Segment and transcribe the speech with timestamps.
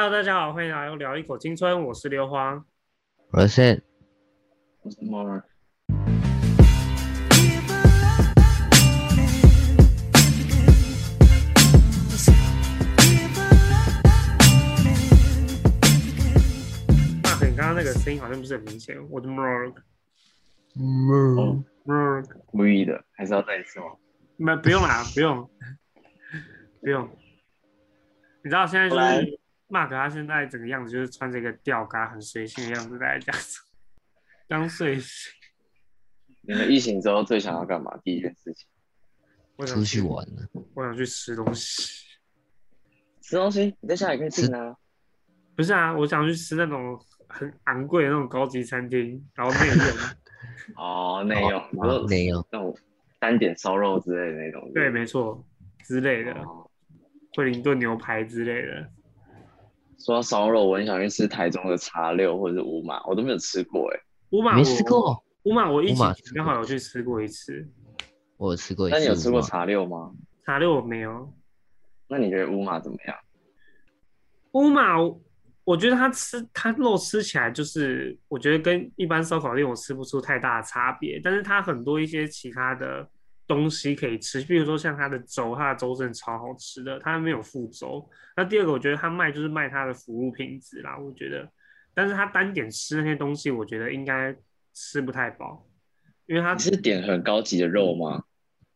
[0.00, 2.64] Hello，大家好，欢迎来到聊一口青春，我是刘荒。
[3.32, 3.82] 我是
[4.82, 5.42] 我是 More，
[17.24, 19.28] 那你刚刚那个声音好像不是很明显，我的
[20.76, 23.86] 哦，Morg，故意的，还是要再一次吗？
[24.36, 25.50] 没不用啦，不用，
[26.80, 27.10] 不用。
[28.44, 29.02] 你知道现在就后
[29.68, 33.60] Mark 他现在整个样子就是穿着一个吊嘎很随性的样子在这样子，
[34.48, 35.32] 刚睡醒。
[36.40, 37.94] 你们疫情之后最想要干嘛？
[38.02, 38.66] 第一件事情，
[39.56, 42.06] 我想出去玩了，我想去吃东西。
[43.20, 44.74] 吃东西，你在家也可以订啊。
[45.54, 46.98] 不是啊，我想去吃那种
[47.28, 49.86] 很昂贵的那种高级餐厅，然后内用。
[50.76, 52.74] 哦，内用，你啊说没有，那种
[53.18, 54.72] 单点烧肉之类的那种。
[54.72, 55.44] 对，没错，
[55.84, 56.70] 之类的，哦
[57.36, 58.90] 惠灵顿牛排之类的。
[59.98, 64.00] 说到烧肉，我很想去吃台中的茶六或者是五马，我都没有吃过哎。
[64.30, 67.68] 没乌马没吃过，乌马我疫情乌马吃过刚好有去吃过一次，
[68.36, 68.96] 我有吃过一次。
[68.96, 69.40] 那你有吃过？
[69.42, 70.12] 茶六吗？
[70.44, 71.32] 茶六我没有。
[72.08, 73.16] 那你觉得乌马怎么样？
[74.52, 75.20] 乌马我
[75.64, 83.08] 我觉得它吃它肉吃起来就是，我觉得跟一般烧烤店我吃不出太大的差别，但是它很多一些其他的
[83.48, 88.08] 东西可以吃，比如说像它的粥，它的粥真的超好吃的，它没有附粥。
[88.36, 91.50] 那第二个，我觉得它卖就是卖它的服务品质啦，我觉得，
[91.94, 94.36] 但是它单点吃那些东西，我觉得应该
[94.74, 95.66] 吃不太饱，
[96.26, 98.22] 因为它你是点很高级的肉吗？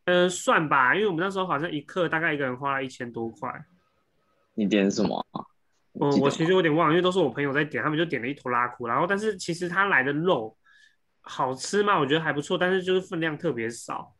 [0.06, 3.48] 呃算吧，因为我们那时候好像一克大概一个人花了一千多块。
[4.54, 5.44] 你点什么啊？
[5.92, 10.56] 我记得吗我其实有点忘了，因为都是我朋友在点，他们就点了一头拉苦，然后但是其实他来的肉
[11.20, 11.98] 好吃吗？
[11.98, 14.12] 我觉得还不错，但是就是分量特别少，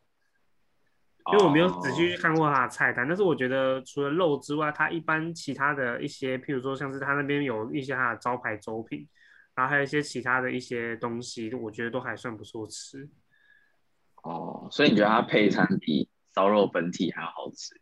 [1.31, 3.07] 因为我没有仔细去哦看过他的菜单。
[3.07, 9.07] 但是我觉得除了肉之外，它一般其他的一些，譬如说像是他那边有一些他的招牌粥品，
[9.55, 13.09] 然后还有一些其他的一些东西，我觉得都还算不错吃。
[14.25, 17.81] 哦，所以你觉得它配餐比烧肉本体还要好吃？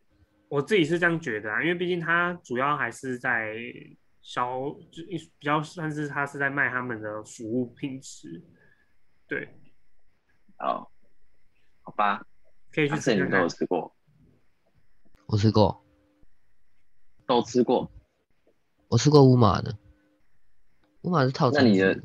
[0.49, 3.55] 我自己是这样觉得啊，因为毕竟它主要还是在
[4.21, 4.59] 销，
[4.91, 8.43] 就一比较算是它是在卖他们的服务品质，
[9.27, 9.47] 对，
[10.59, 10.85] 哦，
[11.83, 12.25] 好吧，
[12.73, 13.93] 可以去那这你们都有吃过，
[15.27, 15.83] 我吃过，
[17.25, 17.89] 都吃过。
[18.87, 19.77] 我吃过乌马的，
[21.01, 22.01] 乌马是套餐那你的，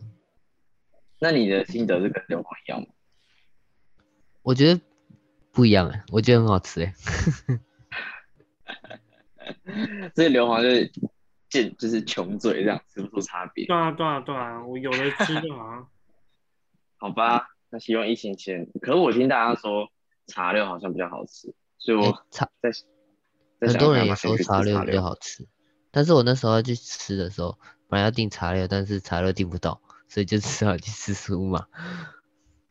[1.19, 2.87] 那你的心得是跟刘皇一样吗？
[4.43, 4.81] 我觉得
[5.51, 6.95] 不一样哎，我觉得很好吃哎。
[10.15, 10.93] 所以硫磺就是
[11.49, 13.77] 贱，就是穷嘴这样，吃不出差别对。
[13.77, 15.87] 啊，对啊，对啊，我有的吃就好啊。
[16.99, 19.91] 好吧，那希望疫情前，可是我听大家说
[20.27, 22.71] 茶六好像比较好吃，所以哎我茶在
[23.61, 25.03] 在很多人也说茶六比较。
[25.03, 25.47] 好吃，
[25.91, 31.67] 但是我那时候要去吃的时候，本来要订茶六，但是茶六订不到，所以就只好去吃吃乌马。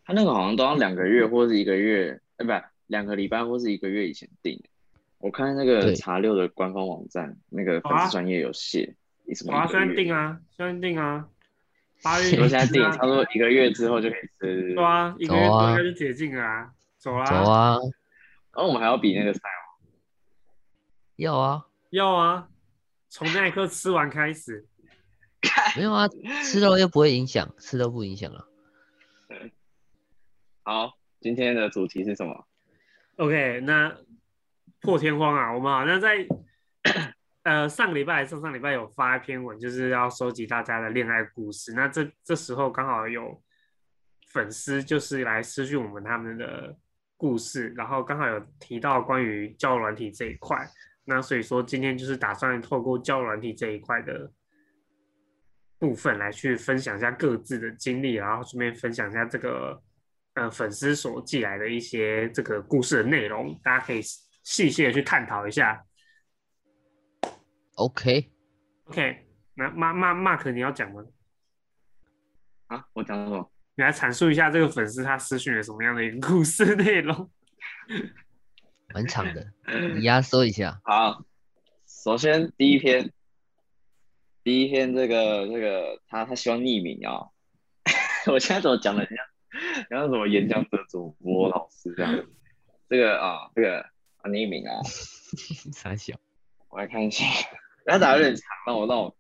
[0.05, 4.63] 他那个好像都要两个月或是一个月，哎，不，两个礼拜或是一个月以前订。
[5.17, 8.95] 我看那个茶六的官方网站，那个粉啊丝专业有写，
[9.25, 9.95] 你什么一个月？
[9.95, 11.27] 定啊，现在定啊，
[12.03, 14.75] 八月我现在订，差不多一个月之后就可以吃。
[14.75, 16.71] 对啊，一个月走啊多应该就解禁了啊，
[17.05, 17.77] 走啊，走啊，
[18.51, 19.41] 然后我们还要比那个赛
[21.17, 22.49] 要啊，要啊，
[23.09, 24.65] 从那一刻吃完开始。
[25.77, 26.07] 没有啊，
[26.43, 28.43] 吃肉又不会影响，吃肉不影响啊。
[30.65, 32.47] 好，今天的主题是什么
[33.17, 33.95] ？OK，那
[34.81, 36.27] 破天荒啊，我们好像在
[37.43, 41.71] 呃上个礼拜、上上礼拜有发一篇文，就是要收集大家的恋爱故事。
[41.73, 43.39] 那这这时候刚好有
[44.25, 46.75] 粉丝就是来私讯我们他们的
[47.17, 50.67] 故事，然后刚好有提到关于交友软体这一块。
[51.05, 54.31] 那所以说今天就是打算透过交友软体这一块的
[55.77, 59.81] 部分来去分享一下各自的经历，然后顺便分享一下这个
[60.33, 64.01] 呃粉丝所寄来的一些这个故事的内容，大家可以
[64.43, 65.85] 细细的去探讨一下。
[67.75, 71.05] OK，OK，那 Mark Mark Mark 你要讲吗？
[72.67, 73.51] 啊，我讲什么？
[73.77, 77.29] 你来阐述一下这个粉丝他私讯了什么样的一个故事内容？
[78.93, 79.51] 蛮长的，
[79.95, 80.79] 你压缩一下。
[80.85, 81.25] 好，
[81.85, 83.11] 首先第一篇，
[84.43, 87.27] 第一篇这个这个他他希望匿名啊、
[88.31, 89.17] 我现在怎么讲的像
[89.89, 92.25] 像什么演讲者主播老师这样？
[92.87, 94.79] 这个啊，这个啊匿名啊，
[95.73, 96.15] 傻笑，
[96.69, 97.25] 我来看一下，
[97.85, 99.13] 然后打有点长，让我让我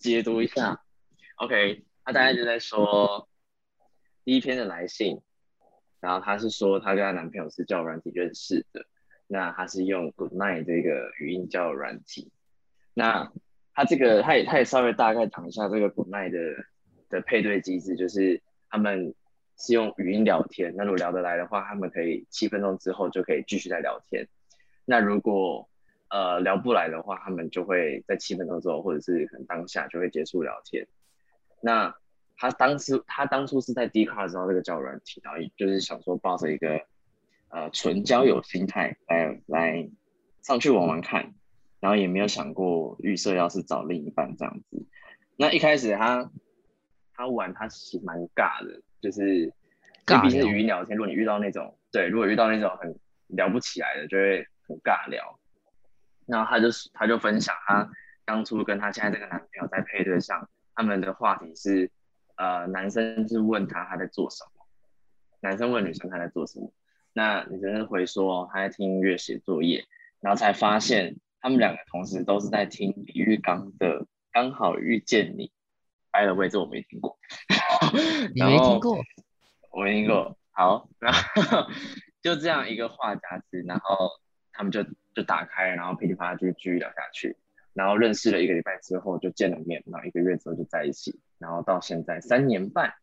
[0.00, 0.80] 解读一下。
[1.36, 3.28] OK，他大概就在说
[4.24, 5.20] 第一篇的来信，
[6.00, 8.86] 然后他是说她跟她男朋友是交友软体认识的，
[9.26, 12.30] 那他是用 Good Night 这个语音交友软体，
[12.92, 13.32] 那
[13.74, 16.64] 他这个他也他也稍微大概讲一下这个 Good Night 的
[17.08, 19.14] 的配对机制，就是他们
[19.58, 24.26] 是用语音聊天，那如果聊得来的话，他们可以七分钟之后就可以继续再聊天。
[24.84, 25.68] 那如果
[26.10, 30.86] 呃聊不来的话，他们就会在七分钟之后，或者是可能当下就会结束聊天。
[31.60, 31.96] 那
[32.36, 36.80] 他当时他当初是在 D 卡知道这个交友软体，然后就是想说抱着一个
[37.48, 39.88] 呃纯交友心态来来
[40.42, 41.34] 上去玩玩看，
[41.80, 44.86] 然后也没有想过预设要是找另一半这样子。
[45.36, 46.30] 那一开始他
[47.14, 49.52] 他玩他其实蛮尬的，就是
[50.04, 52.98] 尬毕竟是聊语音聊天，如果你遇到那种对，如果遇到那种很
[53.28, 55.38] 聊不起来的，就会很尬聊。
[56.26, 57.88] 然后他就他就分享他
[58.24, 61.90] 当初跟他现在这个男朋友在配对上，他们的话题是，
[62.36, 64.66] 呃，男生是问他他在做什么，
[65.40, 66.72] 男生问女生他在做什么，
[67.12, 69.84] 那女生是回说他在听音乐写作业，
[70.20, 74.00] 然后才发现他们两个同时都是在听李玉刚的
[74.32, 75.48] 《刚好遇见你》
[76.10, 77.18] ，by the way，这我没听过，
[78.34, 78.98] 你没听过？
[79.70, 80.36] 我没听过。
[80.50, 81.66] 好，然后
[82.22, 84.08] 就这样一个话匣子，然后
[84.52, 84.84] 他们就
[85.14, 87.36] 就打开，然后噼里啪啦就继续聊下去，
[87.72, 92.94] 然后认识了一个礼拜之后就见了面，然后一个月之后就在一起，然后到现在三年半。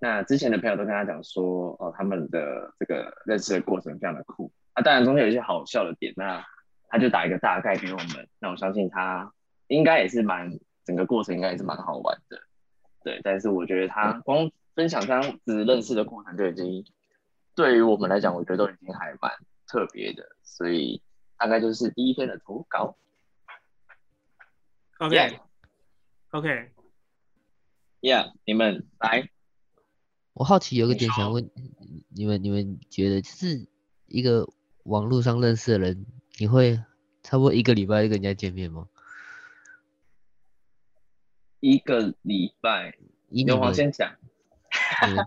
[0.00, 6.44] 那之前的朋友都跟他讲说，哦，他们的这个认识的过程非常的酷啊，当然中间有一些好笑的点，那
[6.88, 9.32] 他就打一个大概给我们，那我相信他
[9.68, 12.38] 应该也是蛮整个过程应该也是蛮好玩的，
[13.02, 16.84] 对，但是我觉得他光分享这样子认识的过程就已经
[17.54, 19.32] 对于我们来讲，我觉得都已经还蛮
[19.66, 21.02] 特别的，所以
[21.38, 22.96] 大概就是第一天的投稿。
[24.98, 25.38] OK Yeah
[26.32, 26.70] OK，
[28.00, 29.28] Yeah，你们来，
[30.34, 31.50] 我好奇有个点想问
[32.10, 33.66] 你们，你们觉得就是
[34.06, 34.48] 一个
[34.84, 36.06] 网络上认识的人，
[36.38, 36.76] 你会
[37.22, 38.88] 差不多一个礼拜就跟人家见面吗？
[41.60, 42.94] 一个礼拜，
[43.28, 44.14] 牛黄以你们先讲。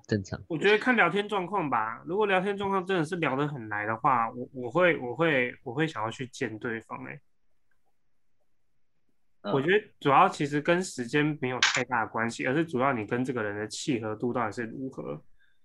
[0.07, 2.01] 正常， 我觉得看聊天状况吧。
[2.05, 7.19] 如果聊天状况真的是聊得很来的话，我我会我会我会想要去见对方、欸。
[9.41, 15.23] 嗯我觉得主要其实跟时间没有太大的关系，而是主要你跟这个人的契合度到底是如何。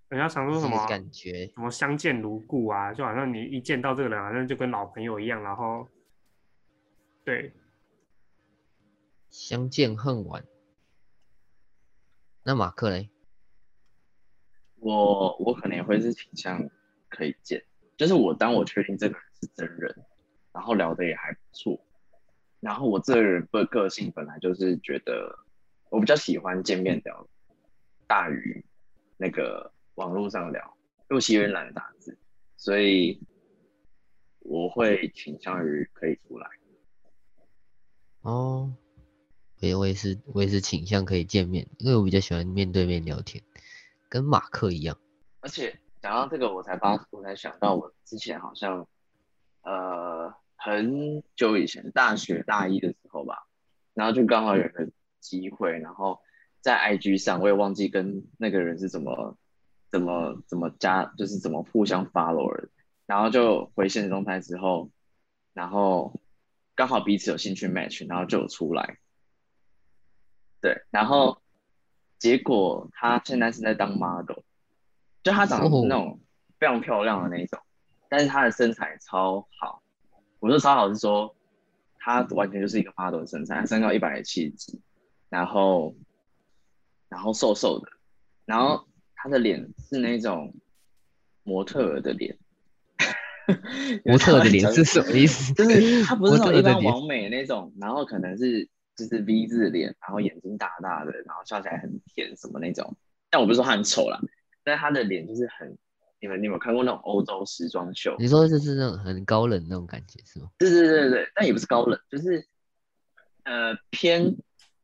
[0.09, 5.89] 人家常说什么感觉什么相见如故啊，就好像你一见到这个人，好像就跟老朋友一样，然后
[7.25, 7.53] 对，
[9.31, 10.45] 相见恨晚。
[12.45, 13.11] 那马克嘞？
[14.77, 16.63] 我我可能也会是倾向
[17.09, 17.65] 可以见，
[17.97, 19.93] 就是我当我确定这个人是真人，
[20.53, 21.81] 然后聊的也还不错，
[22.65, 25.39] 然后我这个人的个性本来就是觉得
[25.91, 27.29] 我比较喜欢见面聊，
[28.07, 28.65] 大于
[29.19, 30.63] 那个网络上聊，
[31.03, 32.17] 因为我其实有点懒得打字，
[32.57, 33.21] 所以
[34.39, 36.49] 我会倾向于可以出来。
[38.23, 38.75] 哦，
[39.61, 43.45] 我也我也是我也是倾向可以见面，因为我比较喜欢面对面聊天，
[44.09, 44.99] 跟马克一样。
[45.41, 48.89] 而且讲到这个，我才发，我才想到，我之前好像，
[49.61, 50.35] 呃，
[50.65, 53.47] 很久以前，大学大一的时候吧，
[53.93, 54.89] 然后就刚好有个
[55.21, 56.23] 机会，然后
[56.63, 59.37] 在 IG 上，我也忘记跟那个人是怎么
[59.91, 62.71] 怎么怎么加，就是怎么互相 follow 的，
[63.05, 64.91] 然后就回现实动态之后，
[65.53, 66.19] 然后
[66.75, 68.97] 刚好彼此有兴趣 match，然后就有出来，
[70.63, 71.43] 对，然后
[72.19, 74.39] 结果他现在是在当 model。
[75.23, 76.21] 就她长得是那种
[76.59, 77.59] 非常漂亮的那一种，
[78.09, 79.83] 但是她的身材超好。
[80.45, 81.35] 我说超好是说，
[81.99, 84.79] 他完全就是一个 model 的身材，身高一百七十几，
[85.31, 85.97] 然后
[87.09, 87.89] 然后瘦瘦的，
[88.45, 90.55] 然后他的脸是那种
[91.45, 92.37] 模特儿的脸。
[94.05, 95.55] 模特的脸是什么意思？
[95.57, 102.95] 就是他不是那种一模特的脸般完美那种，然后可能是就是 V 字脸，然后眼睛大大的，然后笑起来很甜什么那种。
[103.31, 104.21] 但我不是说他很丑啦，
[104.63, 105.79] 但他的脸就是很，
[106.25, 108.17] 你们你们有看过那种欧洲时装秀？
[108.19, 110.49] 你说就是那种很高冷那种感觉是吗？
[110.57, 112.49] 对对对对，但也不是高冷，就是
[113.43, 114.35] 呃偏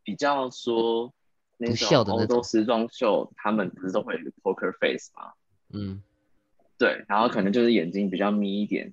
[0.04, 1.14] 比较说
[1.56, 5.32] 那种欧洲时装秀，他们不是都会有 poker face 吗？
[5.70, 6.02] 嗯，
[6.76, 8.92] 对，然后可能就是眼睛比较眯一点，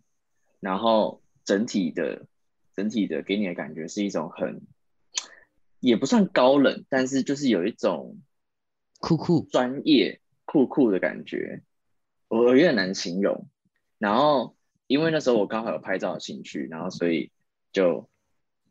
[0.62, 2.28] 然后整体的
[2.74, 4.62] 整体的给你的感觉是一种很
[5.82, 8.22] 也不算高冷，但是就是有一种
[9.02, 9.46] 酷酷。
[9.52, 11.62] 专业酷酷的感觉，
[12.28, 13.48] 我我有点难形容。
[13.98, 14.56] 然后
[14.88, 17.32] 因为那时候我刚好有拍照的兴趣，然后所以
[17.72, 18.10] 就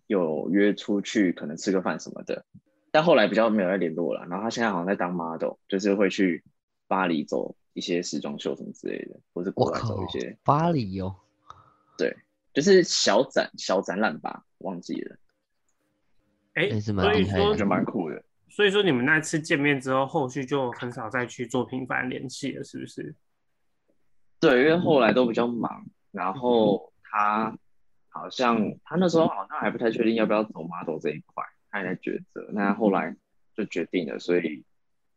[0.07, 2.45] 有约出去可能吃个饭什么的。
[2.91, 4.27] 但后来比较没有再联络了。
[4.27, 6.43] 然后他现在好像在当 model，就是会去
[6.87, 11.15] 巴黎走一些时装秀什么之类的，或是国外走一些，，巴黎哦，
[11.99, 12.17] 对
[12.55, 15.17] 就是小展小展览吧，忘记了。
[16.55, 18.23] 哎，也是蛮所以厉害的说我觉得蛮酷的。
[18.49, 23.15] 所以说你们那次见面之后，后续就很少再去做频繁联系了，是不是？
[24.41, 27.57] 对，因为后来都比较忙，然后他
[28.09, 32.47] 好像他那时候好像还不太确定要不要走 model 这一块，他还在抉择。
[32.53, 33.17] 那后来
[33.55, 34.65] 就决定了，所以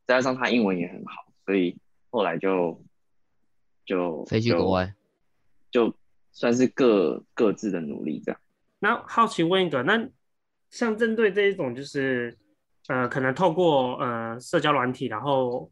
[0.05, 1.77] 再加上他英文也很好，所以
[2.09, 2.81] 后来就
[3.85, 4.93] 就飞去就国外，
[5.69, 5.93] 就
[6.31, 8.39] 算是各各自的努力这样。
[8.79, 10.09] 那好奇问一个，那
[10.69, 12.37] 像针对这一种，就是
[12.87, 15.69] 呃，可能透过呃社交软体，然后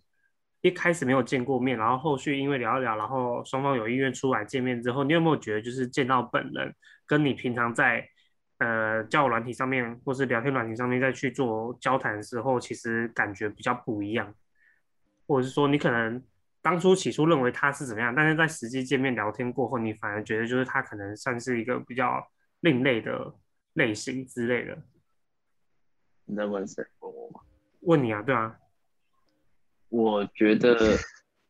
[0.68, 8.08] 一开始没有见过面，然后后续因为聊一聊，然后双方有意愿出来见面之后，你有没有觉得就是见到本人，跟你平常在
[8.60, 14.34] 呃交友软体上面或是聊天软体上面再去做交谈的时候，其实感觉比较不一样，
[15.26, 16.22] 或者是说你可能
[16.62, 22.22] 当初起初认为他是怎么样，但是在实际见面聊天过后，你反而觉得就是他可能算是一个比较
[22.60, 23.34] 另类的
[23.74, 24.78] 类型之类的。
[26.26, 26.84] 你在问谁？
[27.00, 27.40] 问我吗？
[27.82, 28.58] 问你啊，对啊，
[29.90, 30.98] 我觉得，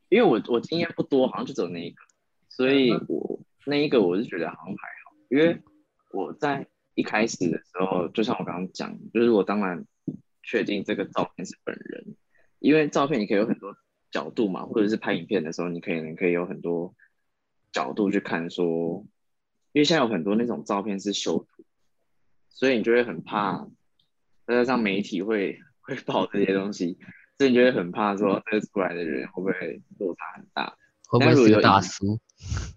[0.09, 2.01] 因为我我经验不多，好像就只有那一个，
[2.49, 5.59] 所以我那一个我是觉得好像还好，因为
[6.11, 9.85] 我在一开始的时候，就像我刚刚讲，就是我当然
[10.43, 12.15] 确定这个照片是本人，
[12.59, 13.75] 因为照片你可以有很多
[14.11, 16.95] 角度嘛，或者是拍影片的时候，你可以你可以有很多
[17.71, 19.05] 角度去看说，
[19.73, 21.65] 因为现在有很多那种照片是修图，
[22.49, 23.67] 所以你就会很怕，
[24.45, 26.97] 再加上媒体会会报这些东西。
[27.37, 30.75] 所以你就会很怕说这个出来的人会不会落差很大？
[31.07, 32.19] 会不会是有叔？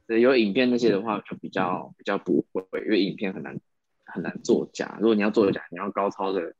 [0.06, 3.58] 对，有影片那些的话就比较比较不会，因为影片很难
[4.04, 4.98] 很难作假。
[5.00, 6.54] 如果你要作假，你要高超的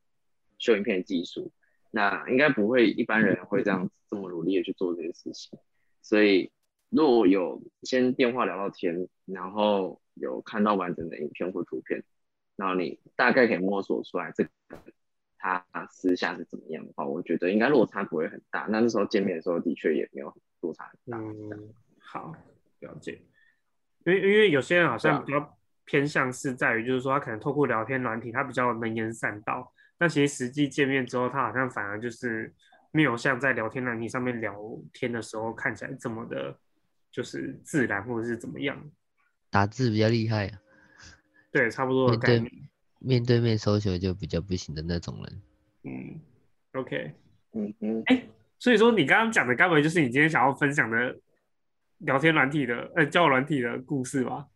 [0.59, 1.53] 修影片的技术，
[1.91, 5.59] 那应该不会一般人会这样子这么努力的去做这些事情。
[6.03, 6.51] 所以
[6.89, 12.03] 如果有先电话聊到天，然后有看到完整的影片或图片，
[12.57, 14.51] 然后你大概可以摸索出来这个
[15.41, 18.67] 他私下是怎么样的话，我觉得应该落差不会很大。
[18.69, 21.19] 那那时候见面的时候的确也没有落差很大。
[21.19, 22.35] 嗯，好，
[22.81, 23.23] 了解。
[24.05, 32.55] 因为因为有些人好像比较偏向是在于，就是说他可能透过聊天软体，他比较能言善道，但其实实际见面之后，他好像反而就是
[32.93, 34.55] 没有像在聊天软体上面聊
[34.93, 36.59] 天的时候看起来这么的，
[37.11, 38.91] 就是自然或者是怎么样。
[39.51, 40.61] 打字比较厉害啊，
[41.51, 42.70] 对，差不多的面对概念。
[43.01, 45.43] 面对面 social 就比较不行的那种人。
[45.83, 46.21] 嗯
[46.75, 47.13] ，OK。
[47.53, 48.23] 嗯嗯，哎
[48.59, 51.19] 所以说你刚刚讲的，该不会就是你今天想要分享的
[51.99, 54.47] 聊天软体的呃交友软体的故事吧？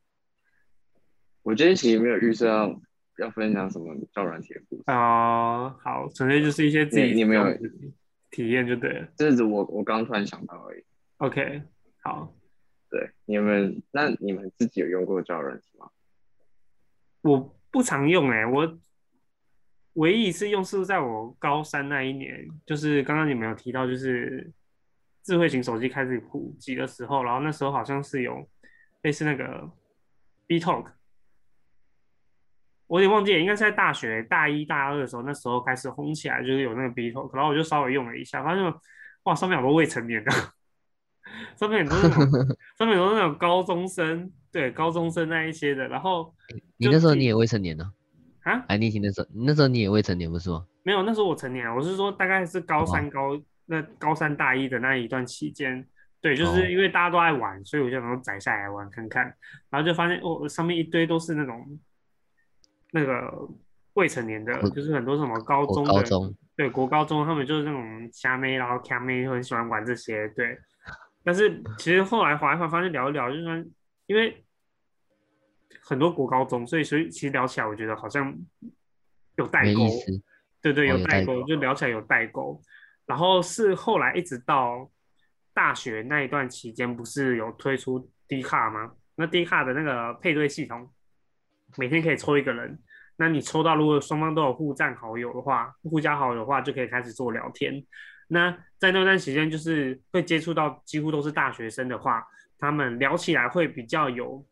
[1.43, 2.81] 我今天其实没有预设要
[3.19, 7.45] 要分享什么叫软体的故事，啊、好，纯粹就是一些自己你你没有
[8.31, 9.09] 体验就对了。
[9.17, 10.85] 这是我我刚突然想到而已。
[11.17, 11.63] OK，
[12.03, 12.35] 好，
[12.91, 15.91] 对，你们那你们自己有用过交友软体吗？
[17.23, 18.79] 我不常用哎、我
[19.95, 24.49] 唯一一次用是在我高三那一年，就是刚刚你们有提到，就是
[25.25, 28.49] 智慧型手机开始普及的时候，然后那时候好像是有
[29.03, 29.69] 类似那个
[30.47, 30.93] B Talk，
[32.87, 38.75] 我有点忘记，应该是在大学大一大二的时候，那时候开始红起来，就是有那个 B Talk，然后我就稍微用了一下，发现
[39.25, 40.31] 哇，上面好多未成年的，
[41.57, 46.35] 上面很多那种， 上面很多那种高中生，对，高中生那一些的，然后
[46.77, 47.93] 你那时候你也未成年呢、
[48.43, 50.67] 啊，哎，你那时候那时候你也未成年不是吗？
[50.83, 55.87] 没有，那时候我成年，我是说大概是高哦三高那高三大一的那一段期间，
[56.21, 59.25] 对，就哦是因为大家都爱玩，所以我就想说载下来玩看看，
[59.71, 61.79] 然后就发现哦，上面一堆都是那种
[62.93, 63.49] 那个
[63.95, 70.59] 未成年的，就是很多什么高中的，高中对，国高中他们就是那种虾妹，然后虾妹，很喜欢玩这些，对。
[71.25, 73.65] 但是其实后来滑一滑，发现聊一聊，就是说，
[74.07, 74.45] 因为
[75.81, 78.33] 很多国高中，所以所以其实聊起来，我觉得好像
[79.37, 79.89] 有代沟。
[80.61, 82.61] 对对，有代沟就聊起来有代沟。
[83.07, 84.91] 然后是后来一直到
[85.53, 88.93] 大学那一段期间，不是有推出 D 卡吗？
[89.17, 90.91] 那 D 卡的那个配对系统，
[91.77, 92.79] 每天可以抽一个人。
[93.17, 97.85] 那你抽到，如果双方都有互赞好友的话，互加好友的话，就可以开始做聊天。
[98.29, 102.27] 那在那段时间，就是会接触到几乎都是大学生的话，
[102.59, 104.45] 他们聊起来会比较有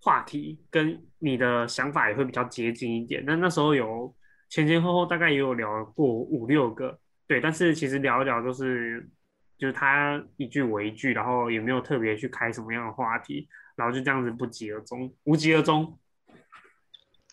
[0.00, 3.22] 话题，跟你的想法也会比较接近一点。
[3.26, 4.14] 那那时候有
[4.48, 9.08] 前前后后大概也有聊过五六个，对，但是其实聊一聊都是
[9.58, 15.98] 就是他一句我一句，然后也没有特别去开什么样的话题，然后就这样子不疾而终，无疾而终。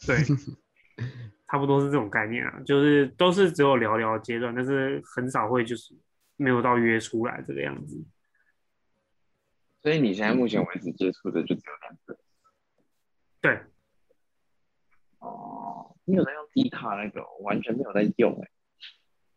[0.05, 0.17] 对，
[1.47, 5.95] 差不多是这种概念啊，就是都是只有聊聊阶段，但是很少会就是
[6.35, 8.03] 没有到约出来这个样子。
[9.81, 12.17] 所以你现在目前为止接触的就只有两个。
[13.39, 13.59] 对，
[15.19, 17.21] 哦，你有在用 D 卡那个？
[17.21, 18.49] 我完全没有在用哎、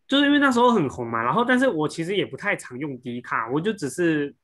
[0.08, 4.34] 就是因为那时候很红嘛，然后但是我其实也不太常用 D 卡，我就只是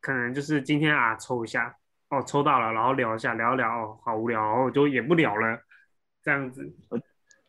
[0.00, 1.74] 可能就是今天啊抽一下，
[2.10, 5.58] 哦抽到了，然后聊一下，聊一聊，哦好无聊，然后就也不聊了，
[6.26, 6.68] 这样子。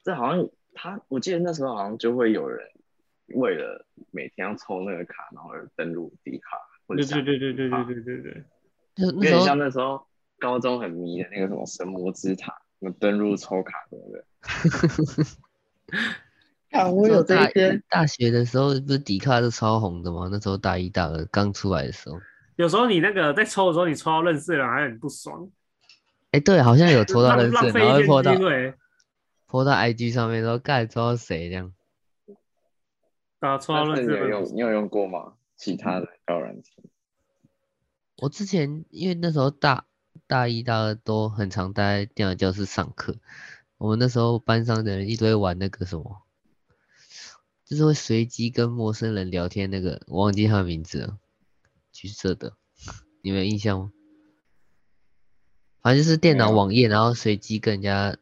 [0.04, 2.66] 这好像他，我记得那时候好像就会有人
[3.34, 8.44] 为了每天要抽那个卡，然后而登录迪卡或者对对对对对啊对对对对。
[8.96, 10.06] 有点那那时候像那时候
[10.38, 14.24] 高中很迷的那个什么神魔之塔，什么登录抽卡什么的。
[16.70, 20.30] 看我有这一大天，大学的时候不是迪卡是超红的吗？
[20.32, 22.20] 那时候大一大二刚出来的时候，
[22.58, 25.50] 有时候你那个在抽的时候，你抽到认识的人还很不爽，
[26.38, 28.74] 哎、对，好像有 抽到浪认识的，浪费一然后会 po 到天机会。
[29.50, 31.74] po 到 IG 上面说盖抽到谁这样。
[33.40, 35.34] 打，抽到但是你有用你有用过吗？
[35.56, 36.72] 其他的交友软体？
[38.18, 39.86] 我之前因为那时候大
[40.28, 43.16] 大一大二都很常待在电脑教室上课，
[43.78, 46.24] 我们那时候班上的人一堆玩那个什么，
[47.66, 51.18] 就是会随机跟陌生人聊天那个，我忘记他的名字了，
[51.92, 52.54] 橘色的，
[53.22, 53.92] 你们有印象吗？
[55.88, 58.14] 反正就是电脑网页，然后随机跟人家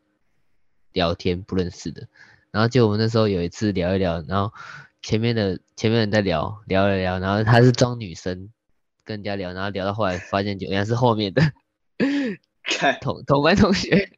[0.93, 2.07] 聊天，不认识的。
[2.51, 4.53] 然后就我们那时候有一次聊一聊，然后
[5.01, 8.51] 前面的前面人在聊聊了聊，然后他是装女生
[9.03, 11.41] 跟人家聊，然后聊到后来发现就原来是后面的
[12.62, 14.12] 看，同同班同学，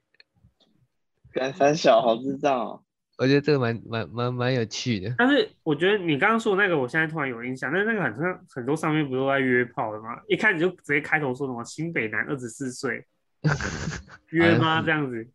[1.32, 2.84] 干三小好智障哦！
[3.18, 5.16] 我觉得这个蛮蛮蛮蛮有趣的。
[5.18, 10.20] 但是我觉得你刚刚说的那个，我现在突然有印象，但是那个好像很多上面不都在约炮的吗？
[10.28, 13.06] 一开始就直接开头说什么新北男二十四岁，
[14.32, 14.82] 约吗？
[14.82, 15.28] 这样子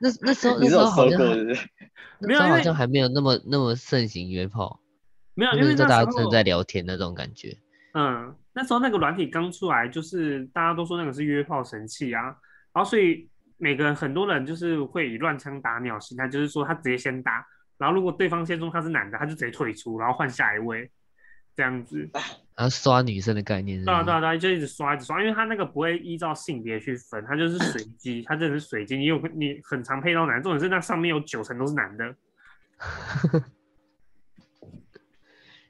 [0.00, 1.20] 那那时候那时候好像
[2.18, 4.80] 没有因为像还没有那么那么盛行约炮，
[5.34, 7.56] 没有，那因为时候大家真的那时候在聊天那种感觉。
[7.94, 12.22] 嗯，那时候那个软体刚出来，就是大家都说那个是约炮神器啊，
[12.72, 17.44] 然后所以每个很多人就是会以乱枪打鸟心态，就是说他直接先打，
[17.76, 20.90] 然后如果对方先说他是男的，他就直接退出，然后换下一位，
[21.54, 22.08] 这样子。
[22.54, 28.96] 然后刷女生的概念是是对啊对啊对啊，就一直刷一直刷，因为他那个不会依照性别去分，他就是随机，他真的是随机。
[28.96, 32.14] 你有你很常配到男，重点是那上面有九成都是男的。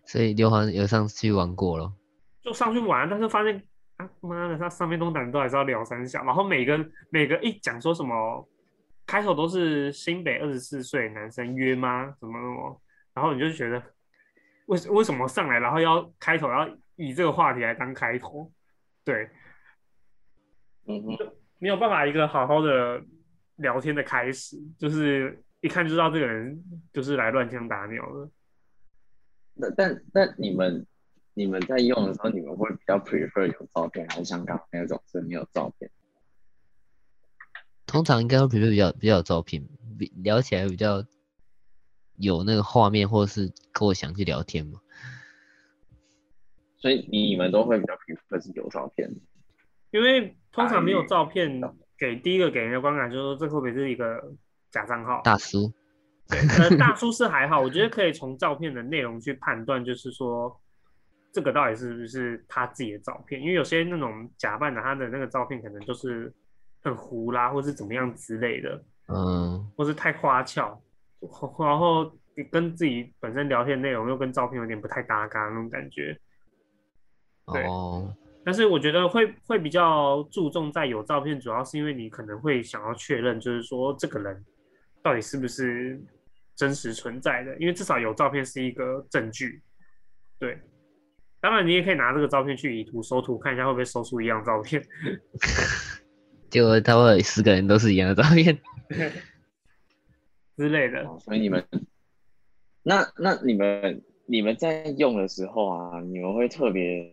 [0.05, 1.93] 所以刘航有上去玩过了。
[2.43, 3.63] 就上去玩，但是发现
[3.99, 8.49] 啊妈的，他上面都男的都还是要聊三下，然后每个每个一讲说什么，
[9.07, 12.13] 开头都是新北二十四岁男生约吗？
[12.19, 12.81] 什么什么，
[13.15, 13.81] 然后你就觉得
[14.73, 18.51] 为为什么上来，然后要开头要以这个话题来当开头，
[19.05, 19.29] 对，
[20.87, 23.03] 嗯哼，没有办法一个好好的
[23.57, 28.31] 聊天的开始，就是一看就知道这个人就是来乱枪打鸟的。
[29.55, 30.87] 那但但你们
[31.35, 35.91] 你们在用的时候，你们会比较 prefer 有照片，还是像刚刚那种是没有照片？
[37.87, 39.63] 通常应该会比比较比较有照片，
[39.99, 41.05] 比聊起来比较
[42.17, 44.81] 有那个画面，或者是跟我想去聊天嘛。
[46.79, 49.09] 所以你们都会比较 prefer 是有照片。
[49.91, 51.61] 因为通常没有照片
[51.99, 54.33] 给第一个给人的观感就是说这会不会是一个
[54.71, 55.21] 假账号？
[55.23, 55.71] 大叔，
[56.29, 60.59] 对，呃，大叔是还好，我觉得可以从照片的内容去判断，就是说
[61.31, 66.33] 这个到底是不是他自己的照片，因为有些那种假扮的，他的那个照片可能就是
[66.83, 70.83] 很糊啦，或是怎么样之类的，嗯，或是太花俏，
[71.59, 76.19] 然后你跟自己本身聊天内容又跟照片有点不太搭嘎那种感觉。
[77.53, 84.45] 对哦，但是我觉得会会比较注重在有照片，主要是因为你可能会想要确认，就是说这个人
[85.03, 86.01] 到底是不是
[86.57, 89.61] 真实存在的，因为至少有照片是一个证据。
[90.39, 90.59] 对，
[91.41, 94.83] 当然你也可以拿这个照片去以图搜图，看一下会不会搜出一样照片。
[96.51, 98.57] 结果他会有十个人都是一样的照片。
[100.57, 101.07] 之类的。
[101.09, 101.67] 哦所以你们，
[102.83, 107.13] 那那你们你们在用的时候啊，你们会特别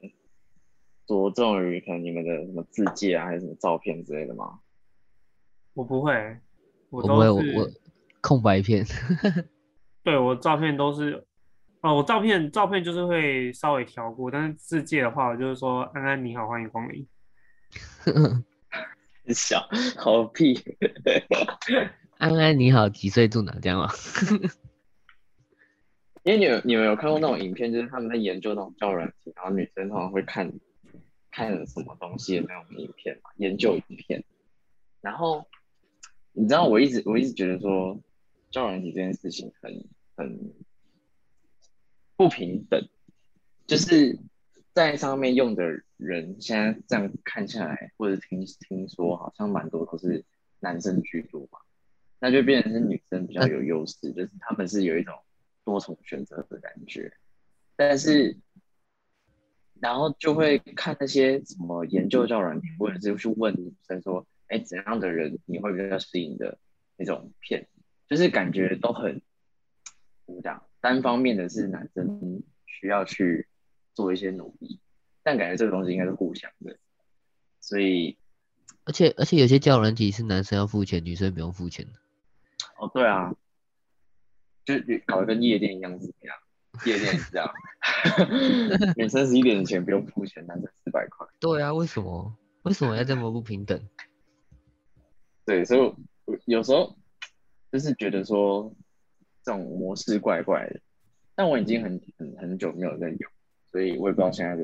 [1.06, 4.60] 着重于可能你们的什么字界啊，还是什么照片之类的吗？
[5.73, 6.13] 我不会，
[6.89, 7.69] 我我不会，都是我我
[8.21, 8.86] 空白片。
[10.04, 11.25] 对我照片都是，
[11.82, 17.08] 哦，我照片照片就是会稍微调过，但是字界的话，我就是说安安你好，欢迎光临。
[19.34, 19.60] 小
[19.97, 20.60] 好屁，
[22.20, 23.58] 安安你好，几岁住哪？
[23.62, 23.88] 这样吗？
[26.24, 30.52] 因为你有你们有看过那种影片，就是他们在研究那种交友软体，然后女生通常会看
[31.32, 34.22] 看什么东西的那种影片嘛，研究影片。
[35.00, 35.48] 然后
[36.34, 37.98] 你知道，我一直我一直觉得说，
[38.52, 39.86] 交友软体这件事情很
[40.18, 40.54] 很
[42.18, 42.86] 不平等，
[43.66, 44.20] 就是
[44.74, 45.64] 在上面用的
[45.96, 50.26] 人，现在这样看下来，或者听听说，好像蛮多都是
[50.60, 51.60] 男生居多嘛，
[52.20, 55.14] 那就变成是女生比较有优势，就是他们是有一种
[55.64, 57.12] 多重选择的感觉，
[57.76, 58.38] 但是
[59.80, 66.58] 然后就会看那些什么研究教软体，或者是去问女生说，哎，怎样的人你会比较适应的
[66.98, 67.68] 那种片，
[68.10, 69.22] 就是感觉都很
[70.26, 73.48] 怎么讲，单方面的是男生需要去
[73.94, 74.82] 做一些努力，
[75.24, 76.76] 但感觉这个东西应该是互相的，
[77.62, 78.18] 所以
[78.84, 81.94] 而且而且有些交友软体是男生要付钱，女生不用付钱的。
[82.80, 83.34] 哦对啊，
[84.65, 86.38] 就搞得跟夜店一样是怎么样？
[86.86, 87.52] 夜店也是这样，
[88.96, 91.28] 女生十一点前不用付钱，男生四百块。
[91.39, 93.82] 对啊，为什么为什么要这么不平等？
[95.46, 95.94] 对，所以
[96.46, 96.96] 有时候
[97.72, 98.74] 就是觉得说
[99.44, 100.80] 这种模式怪怪的，
[101.36, 103.32] 但我已经很很很久没有在用，
[103.72, 104.63] 所以我也不知道现在的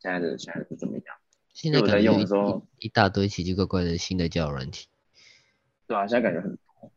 [0.00, 1.16] 现在的现在是怎么样。
[1.54, 4.88] 现在因为我在用的时候一一大堆奇奇怪怪的新的交友软体。
[5.86, 6.92] 对啊，现在感觉很多。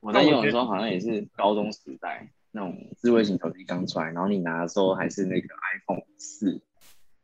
[0.00, 6.62] 我在用的时候好像也是高中时代那种智慧型手机刚出来，然后你拿的时候还是那个 iPhone 四，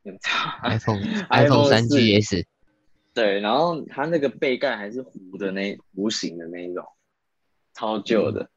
[0.63, 2.45] iPhone iPhone 三 GS
[3.15, 6.85] 对，然后它那个背盖还是弧的那弧形的那一种，
[7.73, 8.51] 超旧的。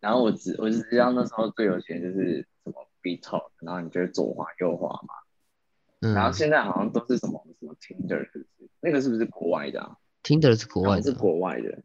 [0.00, 5.14] 然后我只我只知道那时候最有钱就是什么 B Talk，然后你就会左滑右滑嘛。
[6.00, 8.70] 嗯然后现在好像都是什么什么 Tinder，是不是？
[8.80, 11.82] 那个是不是国外的啊？，Tinder 是国外的是，国外的。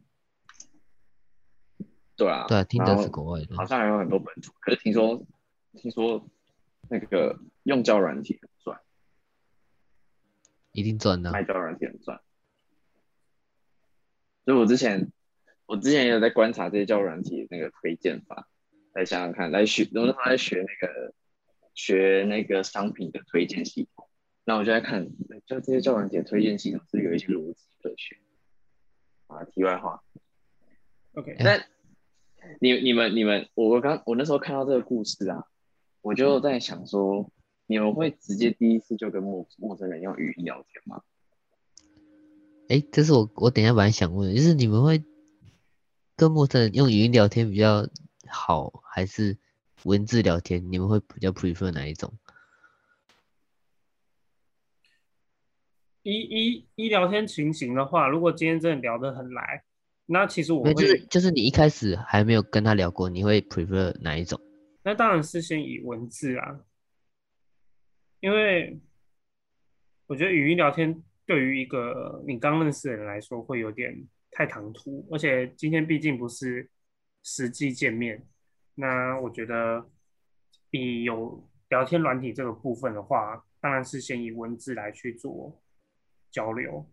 [2.16, 3.64] 对啊，对啊然，Tinder 后是国外的好。
[3.64, 5.24] 像还有很多本土，可是听说
[5.74, 6.26] 听说
[6.88, 8.80] 那个用交友软体很赚，
[10.72, 11.32] 一定赚的啊。
[11.32, 12.20] 卖交友软体很赚。
[14.44, 15.12] 所以我之前
[15.66, 18.48] 我之前也有在观察这些交友软体那个推荐法，
[18.94, 21.14] 来想想看，来学，我那时候在学那个
[21.74, 24.08] 学那个商品的推荐系统，
[24.44, 25.06] 那我就在看，
[25.44, 28.16] 就这些交友软体的推荐系统是有一些逻辑可循。
[29.26, 30.04] 啊，题外话
[31.14, 31.68] ，OK，但
[32.60, 35.44] 你你们你们，我我刚我那时候看到这个故事啊，
[36.00, 37.30] 我就在想说，
[37.66, 41.02] 你们会直接第一次就跟陌陌生人用语音聊天吗？
[42.68, 45.02] 哎，这是我我等一下本来想问的，就是你们会
[46.16, 47.88] 跟陌生人用语音聊天比较
[48.28, 49.36] 好，还是
[49.84, 50.72] 文字聊天？
[50.72, 52.12] 你们会比较 prefer 哪一种？
[56.02, 59.64] 一一一聊天情形的话，如果今天真的聊得很来，
[60.06, 64.40] 那其实我没有，就是会，就是你一开始还没有跟他聊过，你会 prefer 哪一种？
[64.82, 66.60] 那当然是先以文字啊，
[68.20, 68.78] 因为
[70.06, 76.70] 我觉得语音聊天对于一个你刚认识的人来说会有点太唐突，而且今天毕竟不是
[77.24, 78.24] 实际见面，
[78.76, 79.84] 那我觉得
[80.70, 85.60] 以有聊天软体这个部分的话，当然是先以文字来去做
[86.30, 86.88] 交流，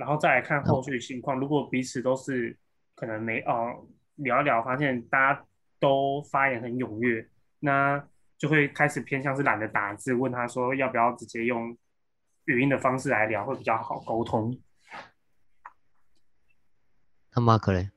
[0.00, 1.38] 然后再来看后续情况。
[1.38, 2.56] 如果彼此都是
[2.94, 5.44] 可能没哦聊一聊，发现大家
[5.78, 8.02] 都发言很踊跃，那
[8.38, 11.76] 就会开始偏向是懒得打字，问他说要不要直接用
[12.46, 14.58] 语音的方式来聊，会比较好沟通。
[17.34, 17.90] 那 Mark 嘞？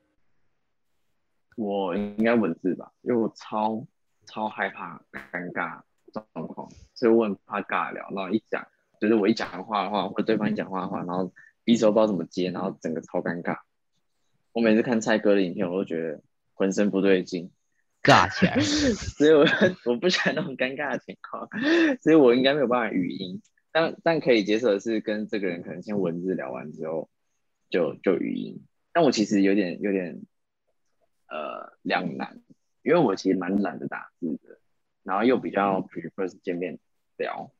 [1.56, 3.86] 我应该文字吧，因为我超
[4.26, 5.80] 超害怕尴尬
[6.12, 8.06] 状况，所以我很怕尬聊。
[8.10, 8.62] 然后一讲，
[9.00, 11.32] 就是我一讲话的话，或者对方一讲话的话，然后
[11.64, 13.58] 彼此都不知道怎么接，然后整个超尴尬。
[14.52, 16.22] 我每次看蔡哥的影片，我都觉得
[16.52, 17.50] 浑身不对劲，
[18.02, 18.60] 尬起来。
[18.60, 19.44] 所以我
[19.90, 21.48] 我不喜欢那种尴尬的情况，
[22.02, 23.42] 所以我应该没有办法语音。
[23.72, 27.10] 但但可以接受的是，跟这个人可能先文字聊完之后，
[27.70, 28.64] 就就语音。
[28.92, 30.22] 但我其实有点有点
[31.28, 32.40] 呃两难，
[32.82, 34.60] 因为我其实蛮懒得打字的，
[35.02, 36.78] 然后又比较 prefer 是见面
[37.16, 37.50] 聊，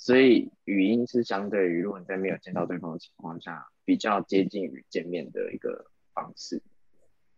[0.00, 6.62] 所以语音是相对于如果你在没有见到对方的情况下，比较接近于见面的一个方式，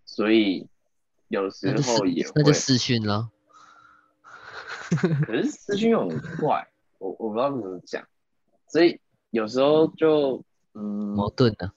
[0.05, 0.68] 所以
[1.27, 3.33] 有时候也会那就私讯了。
[5.27, 8.07] 可是私讯又很怪，我我不知道怎么讲，
[8.68, 10.44] 所以有时候就
[10.75, 10.83] 嗯
[11.16, 11.72] 矛盾的，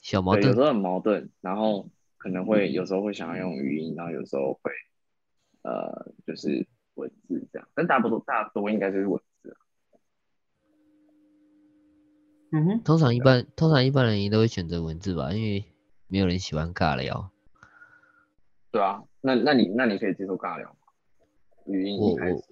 [0.00, 0.60] 小矛盾，有时。
[0.62, 4.72] 候很矛盾，然后可能会有时候会想要用语音，然后有时候会
[5.64, 9.60] 呃就是文字这样，但大多大多应该就是文字啊。
[12.52, 15.64] 嗯哼，通常一般通常一般人也都会选择文字吧，因为
[16.08, 17.30] 没有人喜欢尬聊。
[18.72, 20.76] 对啊，那那你那你可以接受尬聊吗？
[21.66, 22.42] 语音我我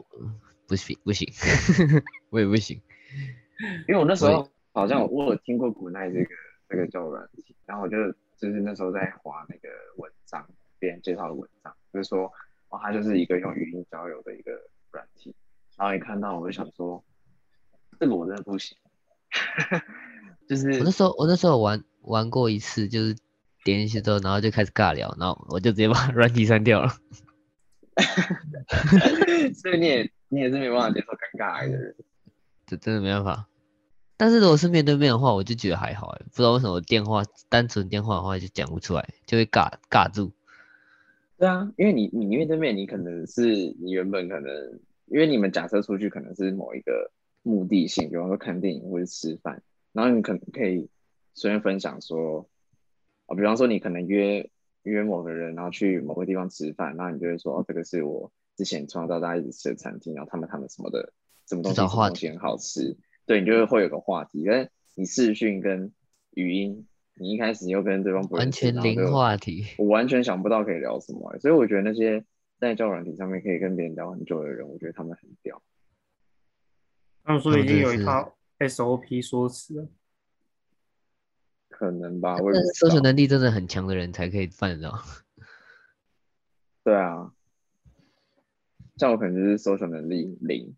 [0.66, 1.26] 不行不行，
[2.30, 2.80] 我也不行。
[3.88, 6.30] 因为我那时候好像我有听过古奈这个
[6.68, 7.96] 这个叫软体，然后我就
[8.36, 10.46] 就是那时候在划那个文章，
[10.78, 12.30] 别人介绍的文章，就是说
[12.68, 14.52] 哦，它就是一个用语音交友的一个
[14.92, 15.34] 软体，
[15.76, 17.02] 然后一看到我就想说，
[17.98, 18.76] 这个我真的不行，
[20.48, 23.14] 就是我那时候我那时候玩玩过一次，就是
[23.64, 26.88] 点进去之后，然后就开始尬聊，然后我就直接把 软体删掉了。
[29.54, 31.94] 所以你也你也是没办法接受尴尬癌的人。
[32.66, 33.46] 这真的没办法。
[34.16, 40.32] 但是如果是面对面的话，我就觉得还好哎，不知道为什么电话单纯电话的话就讲不出来，就会尬尬住。
[41.38, 43.46] 对啊，因为你你面对面，你可能是
[43.80, 44.52] 你原本可能，
[45.06, 47.12] 因为你们假设出去可能是某一个
[47.48, 50.90] 目的性，比方说看电影或者吃饭，然后你可能可以
[51.32, 52.46] 随便分享说，
[53.24, 54.50] 啊，比方说你可能约
[54.82, 61.12] 约某个人，然后去某个地方吃饭，然后你就会说，哦，这个是我之前从小到大一直吃的餐厅，然后他们他们什么的
[61.46, 65.90] 什么东西什么找话东西很好吃，对你就会会有个话题，但是你视讯跟
[66.34, 69.64] 语音，你一开始又跟对方不认完识全零话题。
[69.78, 72.24] 我完全想不到可以聊什么欸、所以我觉得那些
[72.60, 75.62] 在交友软体上面可以跟别人聊很久的人，我觉得他们很屌。
[77.28, 79.86] 他们说已经有一套 SOP 说辞了。
[81.68, 82.90] 可能吧，我也搜不知道。
[82.92, 84.98] 索能力真的很强的人才可以办得到。
[86.82, 87.30] 对啊，
[88.96, 90.74] 像我可能就是 social 能力零，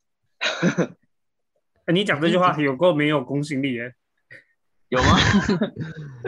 [1.87, 3.95] 哎，你讲这句话 有够没有公信力耶。
[4.89, 5.17] 有吗？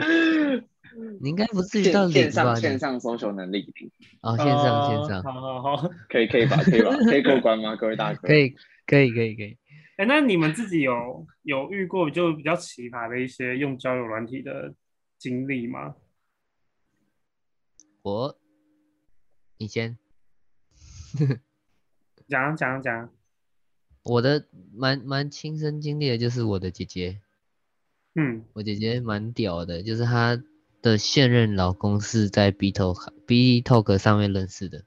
[1.19, 2.55] 你应该不至于到线线零吧？
[2.55, 5.89] 上线上 social 能力零，哦，线上线哦上好好好。
[6.07, 6.55] 可以可以吧？
[6.63, 6.95] 可以吧？
[7.03, 7.75] 可以过关吗？
[7.75, 8.29] 各位大哥？
[8.29, 8.33] 可。
[8.37, 8.55] 以
[8.85, 9.57] 可以可以可以。
[9.97, 14.73] 哎，那你们自己有有遇过就比较奇葩的一些用交友软体的
[15.17, 15.95] 经历吗？
[18.01, 18.37] 我
[19.57, 19.97] 你先，
[22.27, 23.09] 讲讲讲。
[24.03, 27.21] 我的蛮蛮亲身经历的就是我的姐姐，
[28.15, 30.43] 嗯，我姐姐蛮屌的，就是她
[30.81, 34.79] 的现任老公是在 B Talk B Talk 上面认识的，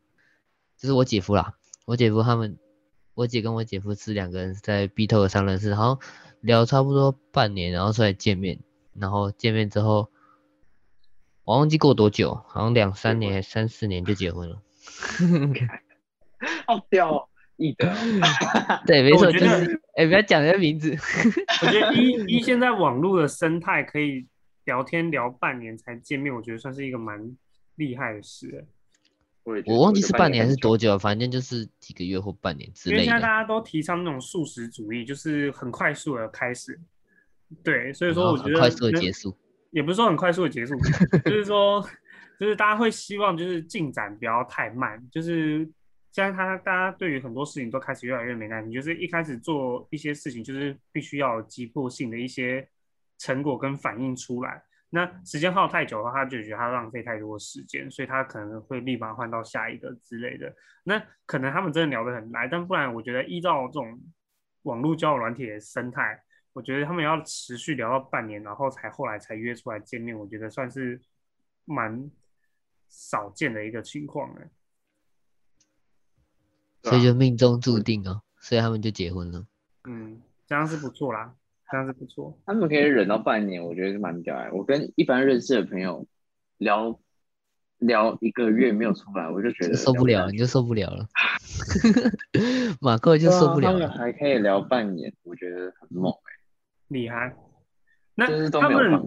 [0.77, 1.57] 就是我姐夫啦。
[1.87, 2.59] 我姐夫他们，
[3.17, 5.99] 我姐跟我姐夫是两个人在 B Talk 上认识，然后
[6.43, 8.61] 聊差不多半年，然后出来见面，
[8.93, 10.11] 然后见面之后，
[11.45, 14.61] 我忘记过多久，好像两三年还三四年就结婚了。
[16.69, 17.73] 好屌哦，易。
[18.87, 20.95] 对，没错，我觉得就是，哎、不要讲人家名字。
[21.63, 24.27] 我觉得一一 现在网络的生态可以
[24.67, 27.35] 聊天聊半年才见面，我觉得算是一个蛮
[27.77, 28.67] 厉害的事欸。
[29.47, 33.29] 我也我忘记是半年还是多久，反正就是几个月或半年之类因为现在大。
[33.29, 36.79] 家都提倡那种素食主义，就是很快速的开始。
[37.63, 39.37] 对，所以说我觉得很快速的结束。
[39.71, 40.75] 也不是说很快速的结束，
[41.25, 41.81] 就是说，
[42.41, 45.59] 就是大家会希望就是进展不要太慢，就是
[46.11, 52.67] 现在他大家对于很多事情都开始越来越没耐心，就是一开始做一些事情就是必须要有急迫性的一些
[53.19, 54.63] 成果跟反应出来。
[54.97, 60.51] 那时间耗太久的话，他就觉得他浪费太多时间，所以他可能会立马换到下一个之类的。
[60.85, 64.01] 那可能他们真的聊得很来，但不然我觉得依照这种
[64.63, 66.23] 网络交友软体的生态，
[66.55, 70.99] 我觉得他们要持续聊到半年，然后才后来才约出来见面，我觉得算是
[71.67, 72.11] 蛮
[72.89, 74.41] 少见的一个情况了。
[76.85, 79.47] 所以就命中注定哦，所以他们就结婚了。
[79.85, 81.35] 嗯，这样是不错啦，
[81.71, 82.39] 这样是不错。
[82.47, 84.53] 他们可以忍到半年，我觉得是蛮屌的。
[84.53, 86.07] 我跟一般认识的朋友
[86.59, 86.99] 聊
[87.79, 91.07] 聊一个月没有出来，我就觉得受不了，你就受不了了。
[92.81, 93.91] 马克就受不了他们了。
[93.91, 96.13] 还可以聊半年，我觉得很猛
[96.89, 97.29] 厉害。
[97.29, 97.37] 欸，
[98.15, 99.03] 那他们。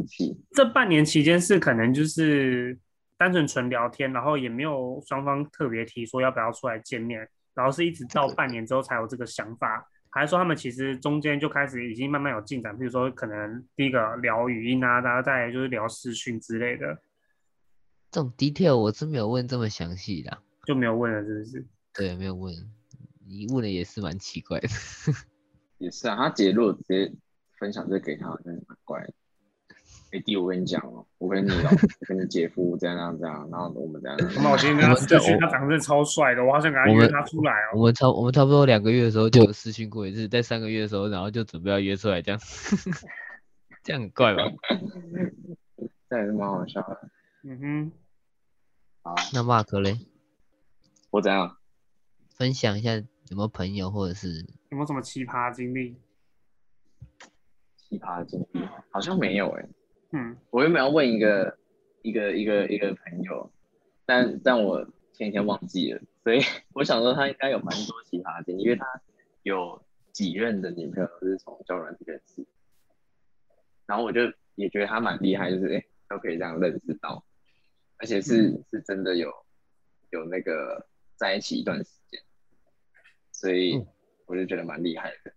[0.52, 2.78] 这半年期间是可能就是
[3.18, 17.02] 单纯纯聊天，然后也没有双方特别提说要不要出来见面，然后是一直到半年之后才有这个想法，还是说他们其实中间就开始已经慢慢有进展，比如说可能第一个聊语音啊，然后再就是聊视讯之类的，
[18.12, 21.66] 这种 detail 我是没有问这么详细的啊，就没有问了，是不是？
[21.94, 22.54] 对，没有问。
[23.28, 24.68] 你问的也是蛮奇怪的。
[25.78, 27.14] 也是啊，他姐如果直接
[27.60, 29.14] 分享这给他，真的蛮怪的。
[30.12, 34.18] 哎、弟，我跟你讲哦，我跟你老，我跟你姐夫这样这样这样，然后我们这样。
[34.42, 37.78] 那我今天跟他我们在视讯，他长得真的超帅的，我好想给他约他出来哦。
[37.78, 42.40] 我们差我们差不多两个月的时候就有私讯过一次，在三个月的时候，然后就准备要约出来，这样
[43.84, 44.44] 这样很怪吧？
[46.10, 47.10] 这也是蛮好笑的。
[47.44, 47.92] 嗯哼，
[49.04, 50.00] 好，那 Mark 嘞，
[51.12, 51.56] 我怎样？
[52.36, 55.96] 分享一下有没有朋友或者是有没有什么奇葩经历？
[57.78, 59.66] 奇葩的经历好像没有哎、
[60.12, 61.58] 嗯，我原本要问一个
[62.02, 63.52] 一个一个一个朋友，
[64.06, 66.40] 但但我前几天忘记了，所以
[66.74, 68.86] 我想说他应该有蛮多奇葩的经历，因为他
[69.44, 72.46] 有几任的女朋友都是从交友软体认识，
[73.86, 74.22] 然后我就
[74.56, 77.24] 也觉得他蛮厉害，就是哎、都可以这样认识到，
[77.98, 79.32] 而且是是真的有
[80.10, 82.22] 有那个在一起一段时间，
[83.32, 83.88] 所以嗯。
[84.30, 85.34] 我就觉得蛮厉害的，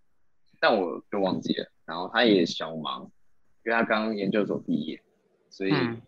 [0.59, 3.11] 但我就忘记了，然后他也小忙。
[3.65, 5.01] 因为他刚研究所毕业，
[5.49, 6.01] 所以嗯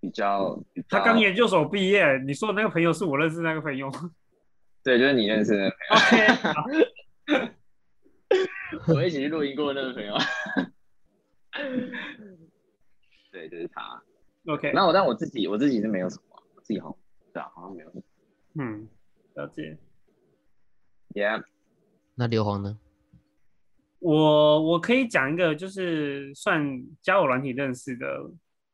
[0.00, 3.90] 比较比较他刚研究所毕业，你说的那个朋友是我认识那个朋友。
[4.84, 6.64] 对，就是你认识的 OK， 好
[8.94, 10.14] 我一起去录音过的那个朋友。
[13.32, 14.02] 对，就是他。
[14.46, 16.98] OK，那我但我自己我自己是没有什么，我自己好像
[17.32, 18.02] 对啊，好像没有什么。
[18.56, 18.88] 嗯，
[19.34, 19.78] 了解。
[21.14, 21.42] Yeah，
[22.14, 22.78] 那硫磺呢？
[24.04, 26.62] 我我可以讲一个就是算
[27.00, 28.20] 交友软体认识的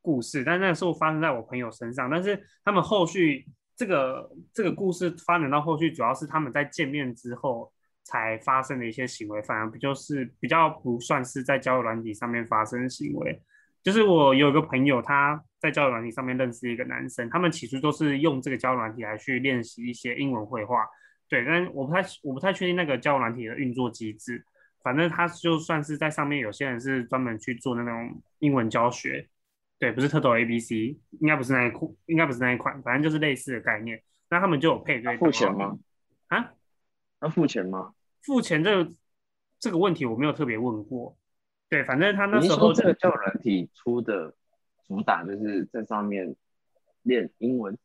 [0.02, 13.40] 故事，但那时候发生在我朋友身上，但是他们后续这个这个故事发展到后续，主要是他们在见面之后才发生的一些行为，反而不就是比较不算是在交友软体上面发生的行为。
[13.84, 20.84] 就是我有一个朋友，他在交友软体上面认识一个男生，他们起初都是用这个交友软体来去练习一些英文绘画，
[21.28, 24.44] 对，但我不太我不太确定那个交友软体的运作机制。
[24.82, 29.28] 反正他就算是在上面，有些人是专门去做那种英文教学，
[29.78, 34.02] 对，不是特抖 A B C，应该不是那一款，应该不是那一款，反正就是类似的概念。
[34.30, 35.78] 那他们就有配对付钱吗？
[36.28, 36.52] 啊？
[37.20, 37.92] 要付钱吗？
[38.22, 38.92] 付钱这个
[39.58, 41.16] 这个问题我没有特别问过。
[41.68, 44.34] 对，反正他那时候这个交友软体出的
[44.86, 46.34] 主打就是在上面
[47.02, 47.76] 练英文？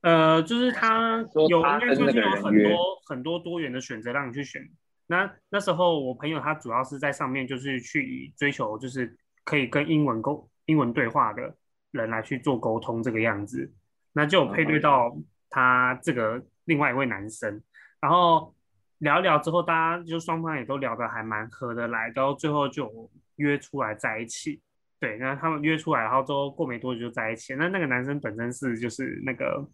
[0.00, 4.68] 呃，就是他有应该他跟那算是有很多很多多元的选择让你去选。
[5.06, 11.56] 那那时候我朋友他主要是在上面就是去追求就是可以跟英文沟英文对话的
[11.92, 13.72] 人来去做沟通这个样子，
[14.12, 15.16] 那就有配对到
[15.48, 17.62] 他这个另外一位男生，
[18.00, 18.54] 然后
[18.98, 24.60] 聊一聊之后，大家就双方也都聊得还蛮合得来，到最后就约出来在一起。
[24.98, 27.54] 对，那他们约出来，然后之后过没多久就在一起。
[27.54, 29.68] 那那个男生本身是就是那个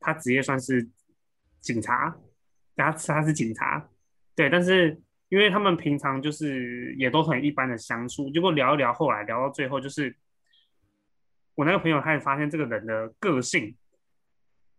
[0.00, 0.86] 他职业算是
[1.60, 2.14] 警察，
[2.74, 3.88] 他他是警察，
[4.36, 10.14] 对，但是因为他们平常就是也都很一般的相处，结果聊一聊，后来聊到最后，就是
[11.54, 13.74] 我那个朋友开始发现这个人的个性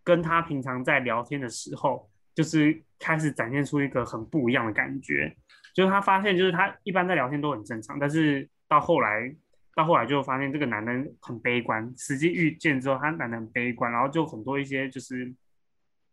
[0.03, 5.35] 跟他平常在聊天的时候，就是开始展现出一个很不一样的感觉。
[5.73, 9.35] 就是他发现，就是他一般在聊天都很正常，但是到后来，
[9.75, 11.93] 到后来就发现这个男人很悲观。
[11.97, 15.33] 实际遇见之后，他男人很悲观，然后就很多一些就是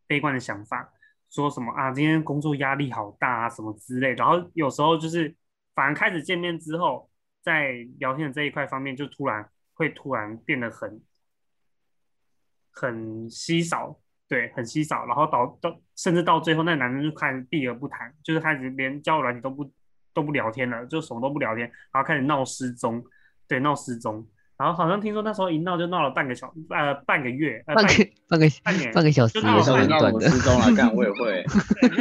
[0.06, 0.92] 悲观的想法，
[1.34, 4.12] 说什么啊，今天工作压力好大啊，什么之类。
[4.12, 5.34] 然后有时候就是，
[5.74, 7.10] 反而开始见面之后，
[7.42, 11.02] 在聊天的这一块方面，就突然会突然变得很
[12.70, 19.68] 很稀少，对，很稀少，然后到到甚至到最后，那男生就开始避而不谈，就是开始连交友软体都不
[20.12, 23.04] 都不聊天了，就什么都不聊天，然后开始闹失踪，
[23.48, 24.24] 对，闹失踪，
[24.56, 27.92] 然后好像听说那时候一闹就闹了半个小呃半个月，呃半个
[28.28, 30.16] 半个半年半个小时就闹了也是蛮那短的。
[30.16, 31.44] 我失踪了，干我也会。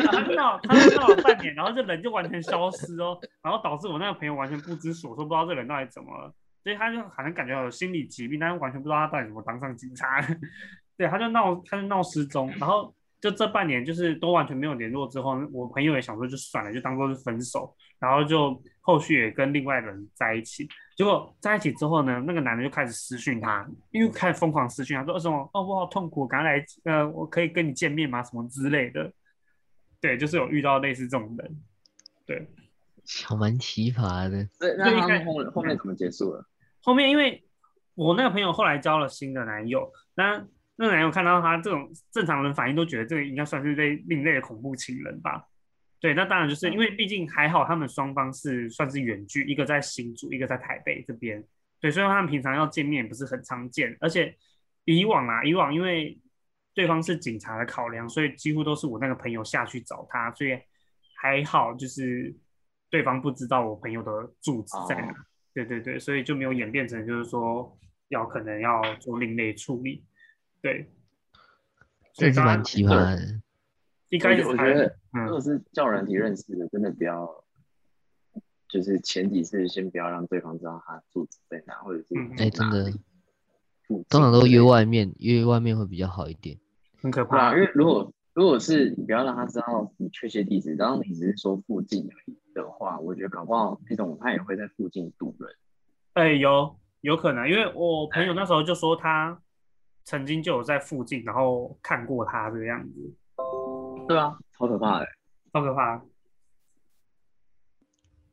[0.06, 10.28] 他就闹，他就闹了半年，然后这人就完全消失哦，然后导致我那个朋友完全不知所措，不知道这人到底怎么了，所以他就好像感觉有心理疾病，但是完全不知道他到底怎么当上警察的。
[10.96, 20.68] 对，他就闹，他就闹失踪，然后就这半年就是都完全没有联络之后，我朋友也想说就算了，就当做是分手，然后就后续也跟另外人在一起。
[20.98, 28.22] 结果在一起之后呢，那个男的就开始私讯他，又开始疯狂私讯他，说什么哦我好痛苦，赶快来呃我可以跟你见面吗？
[28.22, 29.10] 什么之类的。
[30.02, 31.62] 对，就是有遇到类似这种人。
[32.26, 32.46] 对，
[33.06, 34.46] 小蛮奇葩的。
[34.60, 36.46] 那，那后后面怎么结束了？
[36.82, 37.42] 后面因为
[37.96, 45.44] 我那个朋友后来交了新的男友，那那个男友看到他这种正常人反应都觉得这个应该算是类另类的恐怖情人吧。
[46.00, 51.44] 对，那当然就是因为毕竟还好他们双方是算是远距，一个在新竹，一个在台北这边。
[51.80, 54.36] 对，所以他们平常要见面也不是很常见，而且
[54.86, 56.20] 以往啊，以往因为
[56.74, 60.58] 对方是警察的考量，所以几乎都是我那个朋友下去找他，所以
[61.16, 62.36] 还好就是
[62.90, 65.12] 对方不知道我朋友的住址在哪。
[65.12, 65.16] 哦
[65.54, 70.04] 对对对，所以就没有演变成就是说要可能要做另类处理。
[70.64, 70.90] 对，
[72.14, 73.42] 这是蛮奇葩的。
[74.08, 77.30] 一开始我觉得如嗯果是叫人体认识的，真的不要，
[78.70, 82.90] 就是前几次先不要让对方知道他住址在哪，或者是嗯哎、真的，
[84.08, 86.58] 通常都约外面，约外面会比较好一点。
[87.02, 87.62] 很可怕因。
[87.62, 95.50] 为如果如果是你不要让他知道你确切地址，然后你只是说附近而已的话，我觉得搞不好那种他也会在附近堵人。
[96.14, 99.42] 哎、有有可能，因为我朋友那时候就说他
[100.06, 103.16] 曾经就有在附近，然后看过他这个样子，
[104.08, 105.08] 对啊，超可怕的。
[105.52, 106.02] 超可怕。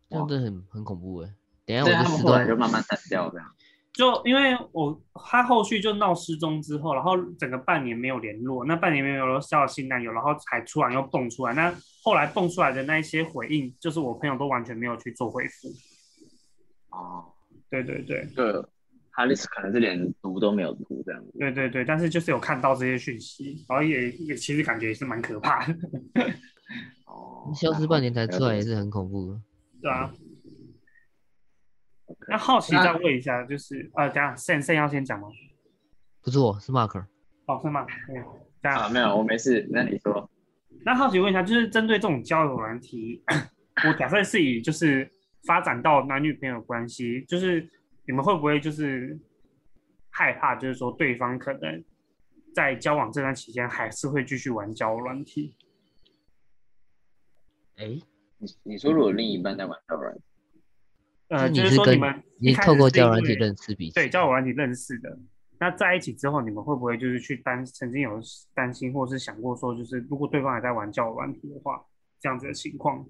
[0.09, 1.35] 这样真的很很恐怖哎。
[1.66, 3.47] 等一下我这四他们后来就，慢慢淡掉这样。
[3.93, 15.68] 就因为我他后续就闹失踪之后，然后整个半年没有联络，那半年没有联络交了新男友，然后才突然又蹦出来，那后来蹦出来的那一些回应，就是我朋友都完全没有去做回复。
[16.91, 17.33] 哦，
[17.68, 18.64] 对对对对，
[19.13, 21.33] 哈利斯可能是连读都没有读这样子。
[21.39, 25.75] 对对对，但是就是有看到这些讯息，然后也也其实感觉也是蛮可怕的，
[27.07, 29.41] 哦，消失半年才出来也是很恐怖的。
[29.83, 30.13] 对啊。
[32.29, 35.29] 那好奇再问一下，就是呃，等一下 Sen Sen 要先讲吗？
[36.23, 37.05] 不是我是 Mark，
[37.47, 37.87] 哦，是吗？
[38.09, 38.23] 对，
[38.61, 39.67] 这样啊，没有，我没事。
[39.71, 40.29] 那你说，
[40.85, 43.23] 那好奇问一下，就是针对这种交友难题，
[43.87, 45.09] 我假设是以就是
[45.45, 47.69] 发展到男女朋友关系，就是
[48.07, 49.18] 你们会不会就是
[50.11, 51.84] 害怕，就是说对方可能
[52.55, 55.55] 在交往这段期间还是会继续玩交友软体？
[57.76, 58.01] 哎，
[58.38, 60.22] 你你说如果另一半在玩交友软件，
[61.28, 65.18] 呃，你就是是说你们你透过交友软体为认识彼此，对交友软体认识的，
[65.59, 68.20] 那在一起之后，你们会不会就是去担曾经有
[68.53, 71.84] 担心，或是想过说，就是如果对方还在玩交友软体的话，
[72.18, 73.07] 这样子的情况？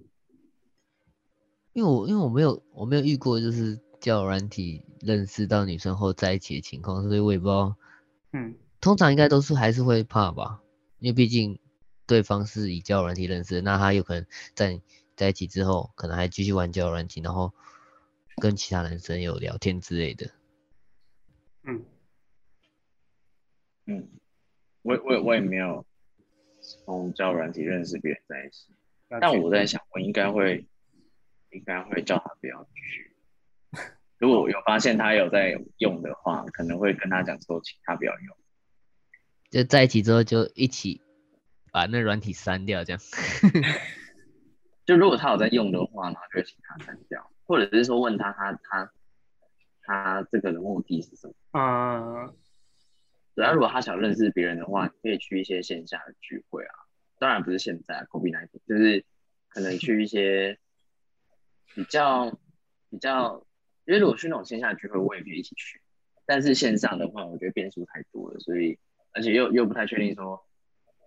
[1.73, 7.77] 因为我因为我没有我没有遇过就是交友软体认识到女生后在一起的情况，所以我也不知道。
[8.33, 10.63] 嗯，通常应该都是还是会怕吧，
[10.99, 11.59] 因为毕竟
[12.07, 14.81] 对方是以交友软体认识的，那他有可能在
[15.17, 17.53] 在一起之后，可能还继续玩交友软体，然后
[18.37, 20.31] 跟其他男生有聊天之类的。
[21.65, 21.85] 嗯，
[23.87, 24.09] 嗯，
[24.83, 25.85] 我也我也我也没有
[26.87, 28.69] 从交友软体认识别人在一起，
[29.09, 30.67] 但我在想，我应该会
[31.51, 33.10] 应该会叫他不要去。
[34.21, 38.37] 如果我有发现他有在用的话，可能会跟他讲说，请他不要用。
[39.51, 41.01] 就在一起之后就一起
[41.73, 43.01] 把那软体删掉，这样。
[44.85, 48.93] 就如果他有在用的话，然后就会请他删掉，或者是说问他他他
[49.83, 51.35] 他这个的目的是什么。
[51.59, 52.31] 啊，
[53.35, 56.75] 然后，如果他想认识别人的话，你可以去一些线下的聚会啊，
[57.19, 59.05] 当然不是现在 COVID 1 9就是
[59.49, 60.59] 可能去一些
[61.75, 62.39] 比较
[62.91, 63.47] 比较，
[63.85, 65.81] 因为如果去那种线下聚会，我也可以一起去，
[66.27, 68.79] 但是线上的话，我觉得变数太多了，所以
[69.13, 70.41] 而且又又不太确定说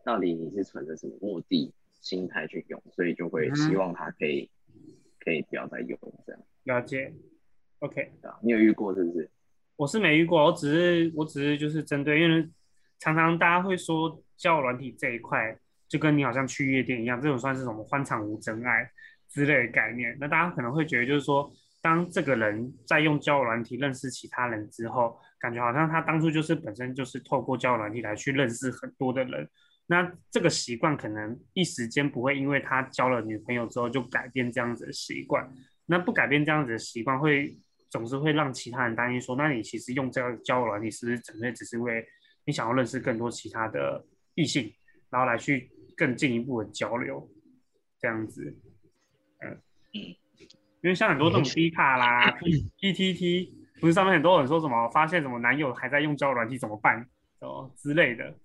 [0.03, 4.49] 到底你是存着什么目的心态去用，所以就会嗯希望他可以、
[5.19, 7.13] 可以不要再用这样，了解。
[7.79, 8.11] OK？
[8.41, 9.29] 你有遇过是不是？
[9.75, 12.49] 我是没遇过，我只是我只是就是针对，因为
[12.99, 15.57] 常常大家会说交友软体这一块，
[15.87, 18.89] 就跟你好像去夜店一样，这种算是什么欢场无真爱
[19.27, 20.15] 之类的概念。
[20.19, 21.51] 那大家可能会觉得，就是说，
[21.83, 29.49] 当这个人在用交友软体认识其他人之后，感觉好像他当初就是本身就是透过交友软体来去认识很多的人。
[29.85, 35.45] 那这个习惯可能一时间不会因为他交了女朋友之后就改变这样子的习惯，
[35.85, 37.59] 那不改变这样子的习惯会
[37.89, 42.07] 总是会让其他人担心说，那你其实用这个交友软体是不是纯粹只是为
[42.45, 44.05] 你想要认识更多其他的
[44.35, 44.73] 异性，
[45.09, 47.29] 然后来去更进一步的交流，
[47.99, 48.57] 这样子，
[49.39, 49.51] 嗯。
[49.95, 50.22] 嗯。
[50.83, 57.07] 因为像很多这种 D 卡啦、 P PTT，不是上面很多人说什么发现什么男友还在用交友软体怎么办
[57.39, 58.35] 哦之类的，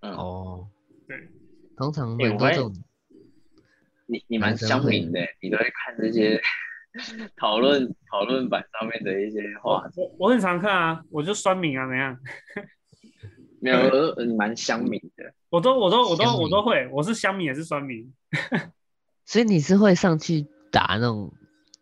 [0.00, 0.68] 嗯，哦，
[1.06, 1.16] 对，
[1.76, 2.74] 通常欸我会蛮多这种，
[4.06, 4.74] 你你蛮男生会。
[4.82, 6.40] 乡民的，你都会看这些
[7.36, 12.18] 讨论讨论版上面的一些话，我我很常看啊，我就酸敏啊，怎样？
[13.60, 15.32] 没有，呃你蛮香敏的。
[15.48, 18.12] 我都我都我都我都会，我是乡民也是酸民，
[19.26, 21.32] 所以你是会上去打那种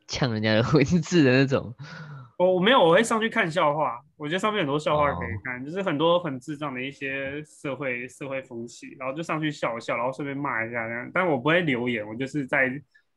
[0.07, 1.75] 呛人家的文字的那种。
[2.39, 3.99] 我我没有，我会上去看笑话。
[4.17, 11.11] 我觉得上面很多笑话可以哦看，就是很多很智障的一些社会社会风气，然后就上去笑一笑，然后顺便骂一下这样。
[11.13, 12.69] 但我不会留言，我就是在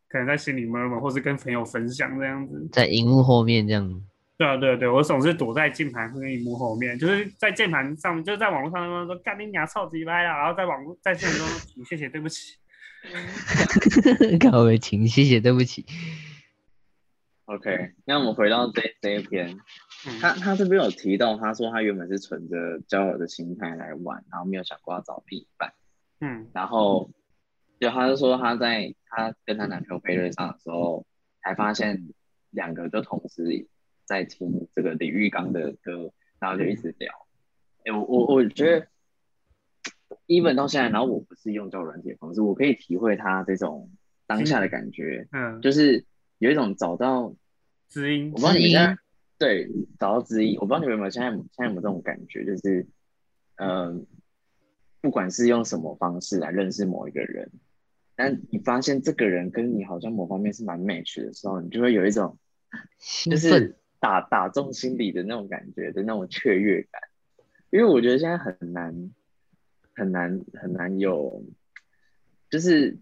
[0.09, 2.67] 可能在心里默默，或是跟朋友分享这样子。
[2.71, 3.87] 在荧幕后面这样，
[4.37, 12.57] 对啊，对啊对啊，我总是躲在键盘跟荧幕后面，就是在键盘上，就是在网络上他们说干你娘超级歪啊，然后在网络在现实中请谢谢对不起。
[14.39, 15.85] 看我请谢谢对不起。
[17.45, 19.59] OK，那我们回到这这一篇，
[20.07, 25.73] 嗯他他这边有提到，他说他原本是存着交友的心态来玩，然后没有想过要找另一半，
[26.21, 27.11] 嗯然后
[27.79, 31.05] 就他就说他在他跟他男朋友配对上的时候，
[31.43, 32.09] 才发现
[32.51, 33.67] 两个就同时
[34.05, 37.11] 在听这个李玉刚的歌，然后就一直聊。
[37.83, 38.87] 哎、我我我觉得
[40.31, 43.91] ，even 到现在，然后我不是用交友软件的方式，我可以体会他这种
[44.25, 46.05] 当下的感觉，嗯，就是
[46.37, 47.35] 有一种找到
[47.89, 48.31] 知音。
[48.33, 48.71] 我不知道你们知音。
[48.71, 48.97] 现在
[49.37, 49.69] 对
[49.99, 52.87] 找到知音，我不知道你们有没有现在现在有没有这种感觉，就是
[53.57, 54.05] 嗯，
[55.01, 57.51] 不管是用什么方式来认识某一个人，
[58.15, 62.37] 但你发现这个人跟你好像某方面是蛮 match 的时候，你就会有一种
[63.25, 67.01] 就是打打中心里的那种感觉的那种雀跃感，
[67.69, 69.11] 因为我觉得现在很难
[70.01, 71.45] 很难很难有，
[72.49, 72.97] 就是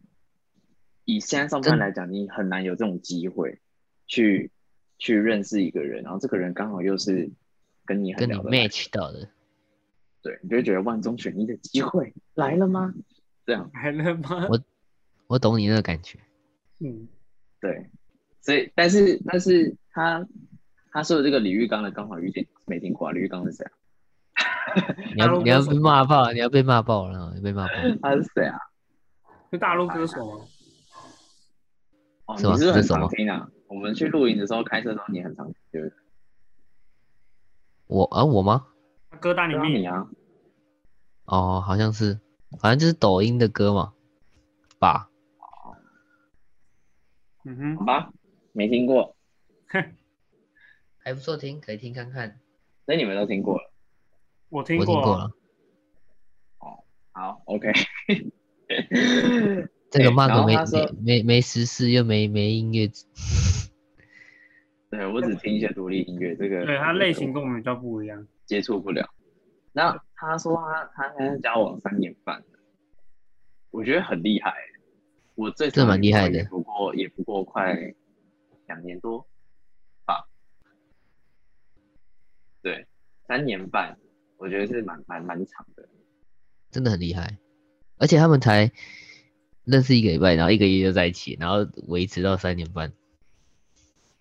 [1.06, 3.62] 以现在上班来讲，你很难有这种机会
[4.06, 4.52] 去
[4.98, 7.32] 去认识一个人，然后这个人刚好又是
[7.86, 9.30] 跟你很跟你聊得 match 到的，
[10.22, 12.94] 对，你就会觉得万中选一的机会来了吗？
[13.46, 14.50] 这样来了吗？
[14.50, 14.60] 我
[15.28, 16.20] 我懂你那个感觉。
[16.80, 17.08] 嗯，
[17.62, 17.90] 对，
[18.42, 20.28] 所以但是但是他
[20.92, 23.72] 他说的这个李玉刚的刚好遇见没听过啊，李玉刚是谁啊？
[25.16, 27.74] 你要你要被骂爆，你要被骂爆了，你被骂爆。
[28.02, 28.58] 他是谁啊？
[29.52, 30.46] 是大陆歌手吗？
[32.28, 33.50] 哦，你是很是什么常听啊？
[33.68, 35.98] 我们去露营的时候，开车的时候你很常听，对不对？
[37.88, 38.68] 我啊我吗？
[39.20, 40.08] 歌单里对啊，你啊，
[41.26, 42.20] 哦，好像是，
[42.60, 43.94] 反正就是抖音的歌嘛，
[44.78, 45.10] 吧？
[47.46, 48.12] 嗯哼，好吧，
[48.52, 49.16] 没听过，
[51.04, 52.40] 还不错听，可以听看看。
[52.86, 53.72] 所以你们都听过了。
[54.50, 55.32] 我听我听过了。
[56.60, 57.72] 哦，好，OK。
[59.90, 62.88] 这个 对 Mark 没没没没时事又没没音乐，
[64.92, 68.28] 对我只听一些独立音乐，这个对他类型跟我们比较不一样。
[68.46, 69.08] 接触不了。
[69.72, 72.60] 那他说他他现在交往三年半了，
[73.70, 74.54] 我觉得很厉害。
[75.36, 77.76] 我这这蛮厉害的不过也不过快
[78.68, 79.26] 两年多
[80.06, 80.28] 吧。
[82.62, 82.88] 对，
[83.28, 83.98] 三年半，
[84.40, 85.88] 我觉得是蛮蛮蛮长的。
[86.72, 87.38] 真的很厉害。
[87.98, 88.72] 而且他们才
[89.66, 92.92] 认识一个礼拜，然后一个月就在一起，然后维持到三年半。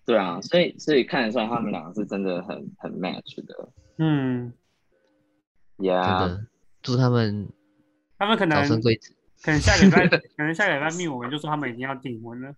[0.05, 3.69] 对啊，所以所以看得出来他们两个是真的很很 match 的。
[3.97, 4.53] 嗯，
[5.77, 6.45] 真呀、的，
[6.81, 7.47] 祝他们
[8.17, 9.13] 他们可能早生贵子。
[9.41, 12.53] 可能下个礼拜，可能下个礼拜密我们就说他们已经要订婚了。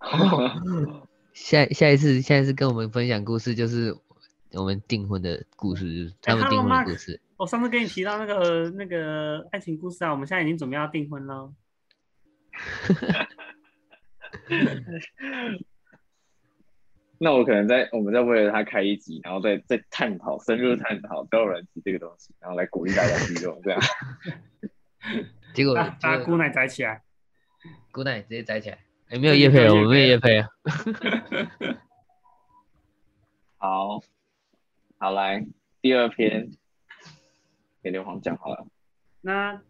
[1.32, 3.96] 下下一次，下一次跟我们分享故事，就是
[4.52, 7.20] 我们订婚的故事，就是他们订婚的故事。
[7.36, 11.52] 我上次跟你提到那个那个爱情故事啊，我们现在已经准备要订婚了。
[17.20, 23.80] 那我可能在我们在为了他开一集，然后再再探讨深入探讨交友软体这个东西，然后来鼓励大家去用，这样。
[25.54, 27.02] 结果大大家姑奶摘起来。
[27.90, 28.78] good night 直接摘起来。
[29.08, 30.48] 哎，没有叶配哦，我们没有叶配啊。
[33.58, 34.00] 好，
[35.00, 35.46] 好来
[35.80, 36.50] 第二篇，
[37.80, 38.66] 给刘皇讲好了。
[39.20, 39.62] 那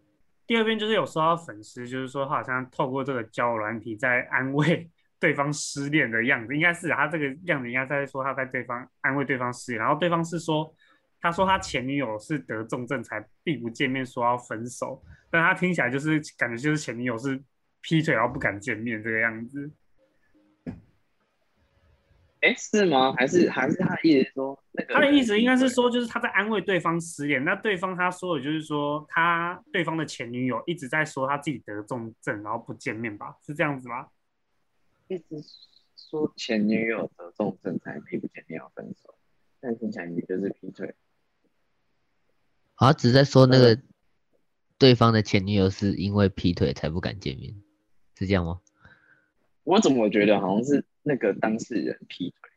[0.47, 10.73] 第二篇就是有收到粉丝，就是说他好像透过这个交友软体在安慰对方失恋的样子，应该是他这个样子应该在说他在对方安慰对方失恋，然后对方是说，
[11.21, 14.99] 他说他前女友是得重症才避不见面，说要分手，
[15.29, 17.39] 但他听起来就是感觉就是前女友是
[17.81, 19.69] 劈腿，然后不敢见面这个样子。
[22.41, 23.13] 哎，是吗？
[23.17, 27.43] 还是还是他的意思说，那个他的意思应该是说，就是他在安慰对方失恋。
[27.43, 33.35] 那对方他说的就是说，他对方的前女友一直在说他自己得重症，然后不见面吧？
[33.45, 34.07] 是这样子吗？
[35.09, 35.25] 一直
[35.97, 39.13] 说前女友得重症才避不见面要分手，
[39.59, 40.95] 但听起来你就是劈腿。
[42.75, 43.77] 好像只是在说那个
[44.77, 47.53] 对方的前女友是因为劈腿才不敢见面，
[48.17, 48.61] 是这样吗？
[49.65, 52.51] 我怎么觉得好像是那个当事人劈腿，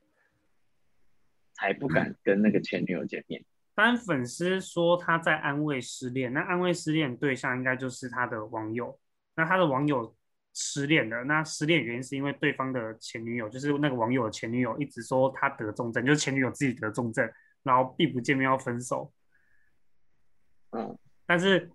[1.54, 3.44] 才不敢跟那个前女友见面。
[3.74, 8.98] 当然，粉丝说他在安慰失恋，那安慰失恋对象应该就是他的网友。
[9.34, 10.14] 那他的网友
[10.52, 17.26] 失恋了，那失恋原因是因为对方的前女友，就是那个网友的前女友一直说他得重症，就是前女友自己得重症，
[17.62, 19.10] 然后避不见面要分手。
[20.72, 21.70] 嗯，但是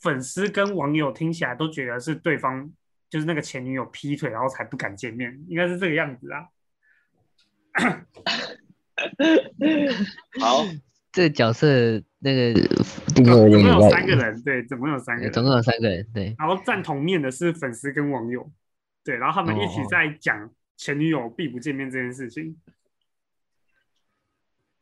[0.00, 2.72] 粉丝跟网友听起来都觉得是对方
[3.14, 6.48] 就是那个前女友劈腿，然后才不敢见面，应该是这个样子啊。
[10.40, 10.66] 好，
[11.12, 11.68] 这个角色
[12.18, 12.52] 那个
[13.14, 18.50] 总共有三个人，对，总共有三个人，呃总共有三个人，对，然后站同面的是粉丝跟网友，
[19.04, 22.56] 对，然后他们一起哦在讲前女友避不见面这件事情。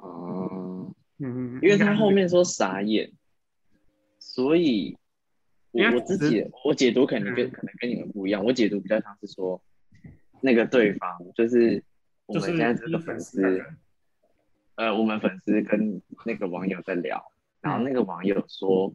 [0.02, 3.12] 嗯，嗯，因为他后面说傻眼，
[4.18, 4.96] 所以
[5.72, 7.50] 我我自己我解读可能跟嗯。
[7.50, 9.62] 可能跟你们不一样，我解读比较像是说，
[10.40, 11.82] 那个对方就是
[12.26, 13.64] 我们现在这个粉粉丝，
[14.76, 18.94] 呃，我们粉丝跟那个网友在聊，然后那个网友说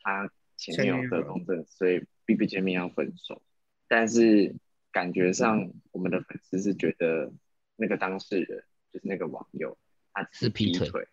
[0.00, 3.42] 他前女友得重症，所以避不见面要分手，
[3.88, 4.54] 但是
[4.90, 7.32] 感觉上我们的粉丝是觉得
[7.76, 9.76] 那个当事人就是那个网友
[10.12, 10.88] 他只是劈腿。
[10.88, 11.06] 腿，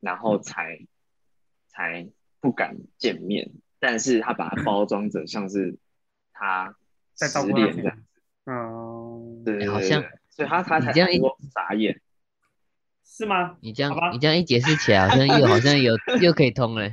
[0.00, 0.80] 然后才
[1.68, 2.08] 才
[2.40, 5.76] 不敢见面，但是他把它包装着像是
[6.32, 6.76] 他
[7.18, 7.98] 失在恋这样，
[8.46, 12.00] 嗯，对好像所以他他才这样一说傻眼。
[13.04, 13.56] 是吗？
[13.60, 16.88] 你这样你这样一解释起来，好像又好像有 又可以通了。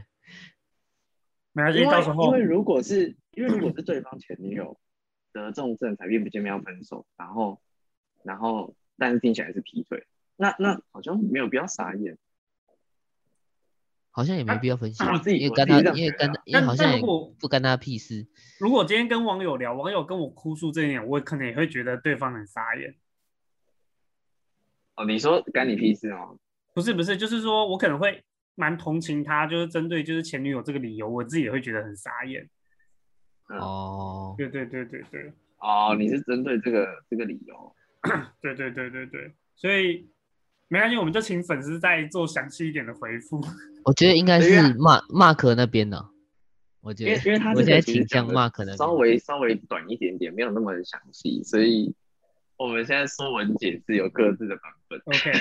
[1.53, 4.79] 没关系，因为到时候因为如果是因为如果是对方前女友
[5.31, 7.61] 得重症才避不见面要分手，然后
[8.23, 12.17] 然后但是听起来是劈腿，那那好像没有必要傻眼。
[14.17, 18.25] 好像也没必要分析我，自己因为跟他我自己这，样因为觉得啊干他，因为但好像也但如果不干他屁事。
[18.59, 22.95] 如果今天跟网友聊，网友跟我哭诉这一点，我可能也会觉得对方很傻眼。
[24.95, 26.35] 哦，你说干你屁事哦？
[26.73, 28.23] 不是不是，就是说我可能会
[28.55, 32.49] 蛮同情他，就是针对就是前女友这个理由，我自己也会觉得很傻眼。
[33.49, 37.75] 嗯哦，对对对对对哦，你是针对这个这个理由？
[38.41, 40.09] 对对对对对，所以
[40.67, 43.41] 没关系，我们就请粉丝再做详细一点的回复。
[43.85, 46.05] 我觉得应该是 Mark Mark 那边的。
[46.81, 48.77] 我觉得，因为因为他我现在这个其实倾向讲的 Mark 那边。
[48.77, 51.93] 稍微稍微短一点点，没有那么详细，所以
[52.57, 54.99] 我们现在说文解字有各自的版本。
[55.05, 55.31] OK，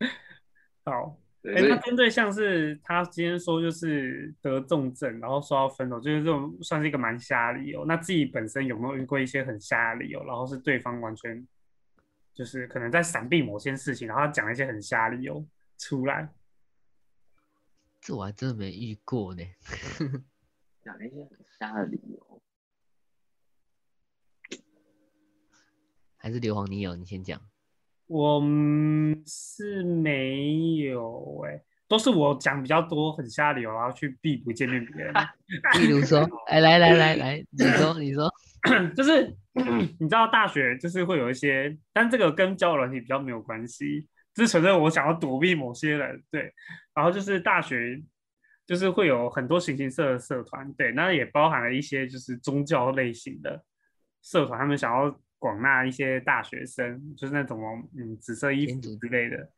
[0.84, 1.16] 好。
[1.42, 7.86] 对，哎、那针对像是他今天说就是得重症，然后说要分手，就是这种算是一个蛮瞎的理由。
[7.86, 11.42] 那自己本身有没有遇过一些很瞎的理由，然后是对方完全
[12.34, 15.44] 就是可能在闪避某些事情，然后他讲一些很瞎的理由
[15.78, 16.28] 出来？
[18.00, 19.42] 这我还真的没遇过呢。
[20.82, 22.42] 讲一些很瞎的理由。
[26.16, 27.40] 还是硫磺你有，你先讲。
[28.06, 35.14] 我嗯是没有哎、都是我讲比较多很瞎的理由，然后去避不见面别人。
[35.80, 38.30] 例如说，哎，来来来来，你说你说，
[38.96, 46.52] 就是你知道大学就是会有一些，但这个跟交友软体比较没有关系，只是纯粹我想要躲避某些人，对。
[46.94, 48.00] 然后就是大学
[48.66, 53.62] 就是会有很多形形色色的社团，对，那也包含了一些就是宗教类型的
[54.22, 57.60] 社团，他们想要广纳一些大学生，就是那种
[57.96, 59.50] 嗯紫色衣服之类的，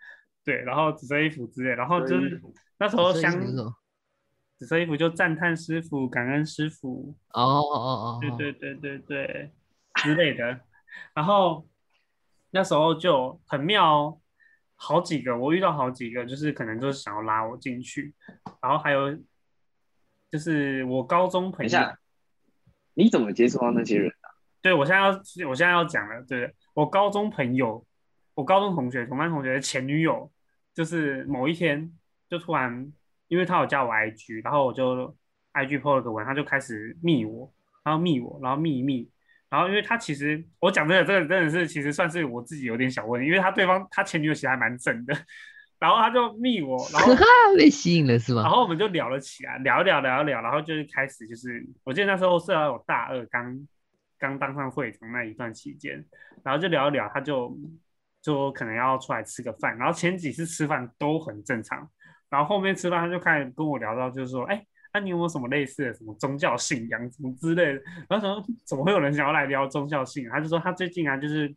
[0.45, 2.41] 对，然后紫色衣服之类，然后就是
[2.79, 3.75] 那时候这意相思是什么
[4.57, 9.53] 紫色衣服就赞叹师傅、感恩师傅，哦哦哦哦，对对对对对
[10.03, 10.61] 之类的。
[11.15, 11.67] 然后
[12.51, 14.21] 那时候就很妙哦，
[14.77, 18.15] 好几个我遇到好几个，就是可能就是想要拉我进去，
[18.61, 19.17] 然后还有
[20.31, 21.79] 就是我高中朋友，
[22.95, 24.33] 你怎么接触到那些人啊？
[24.61, 25.11] 对我现在要
[25.49, 27.85] 我现在要讲了，对我高中朋友，
[28.35, 30.31] 我高中同学同班同学的前女友，
[30.73, 31.93] 就是某一天
[32.29, 32.93] 就突然，
[33.29, 35.15] 因为他有加我 IG，然后我就
[35.53, 37.53] IG po 了个文，他就开始密我，
[37.85, 39.11] 然后密我，然后密一密，
[39.53, 45.15] 然后因为他其实我讲真的，这个真的是其实算是我自己有点小问题，因为他对方他前女友其实还蛮正的，
[45.79, 47.23] 然后他就密我，然后哈，
[47.59, 48.49] 被吸引了是然？
[48.49, 53.69] 后我们就聊了起来，聊一聊，聊一聊，然后就是开始就是，我记得那时候是要有大二刚
[54.19, 56.03] 刚当上会长那一段期间，
[56.43, 57.55] 然后就聊一聊，他就
[58.23, 61.87] 就可能要出来吃个饭，然后前几次吃饭都很正常，
[62.31, 67.83] 然后后面吃饭他就开始跟我聊到，就是说，哎，那、你有没有什么类似的什么宗教信仰什么之类的？
[68.09, 70.33] 然后说怎么会有人想要来聊宗教信仰？
[70.33, 71.55] 他就说他最近啊，就是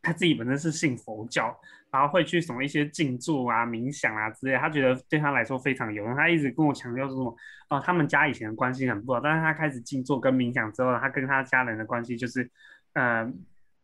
[0.00, 1.56] 他自己本身是信佛教，
[1.90, 6.14] 然后会去什么一些静坐啊、冥想啊之类，他觉得对他来说非常有用。
[6.14, 7.36] 他一直跟我强调说什么，
[7.68, 12.50] 啊、他们家以前的关系很不好，但是他开始静坐跟冥想之后，他跟他家人的关系就是，
[12.94, 13.24] 呃，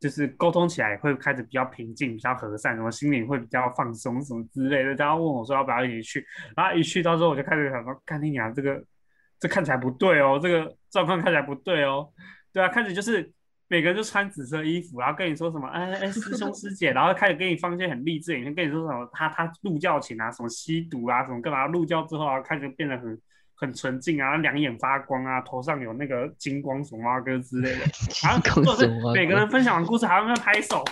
[0.00, 4.94] 就是沟通起来会开始比较平静、比较和善，什么心里会比较放松什么之类的。
[4.94, 6.26] 然后问我说要不要一起去，
[6.56, 8.82] 然后一去到时候我就开始想说，干你娘，这个
[9.40, 12.08] 这看起来不对哦，这个状况看起来不对哦。
[12.52, 13.30] 对啊，开始就是
[13.68, 23.20] 每个人就穿紫色衣服，然后跟你说什么，哎哎，师兄师姐，然后开始跟你放一些很励志的影片，跟你说什么他他入教前啊，什么吸毒啊，什么干嘛，入教之后啊，开始变得很
[23.60, 27.80] 很纯净啊，两眼发光啊，头上有那个金光什么啊哥之类的，
[28.22, 30.84] 然后就是每个人分享完故事还要在那边拍手。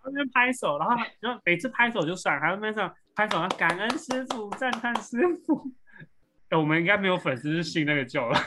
[0.00, 5.70] 还在那边拍手，然后然后每次拍手就算，还在那边上拍手，然后感恩师傅，赞叹师傅。
[6.48, 8.40] 哎我们应该没有粉丝是信那个教了。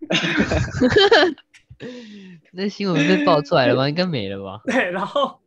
[2.52, 3.88] 那新闻被爆出来了吗？
[3.88, 4.60] 应该没了吧？
[4.66, 5.40] 对，然后，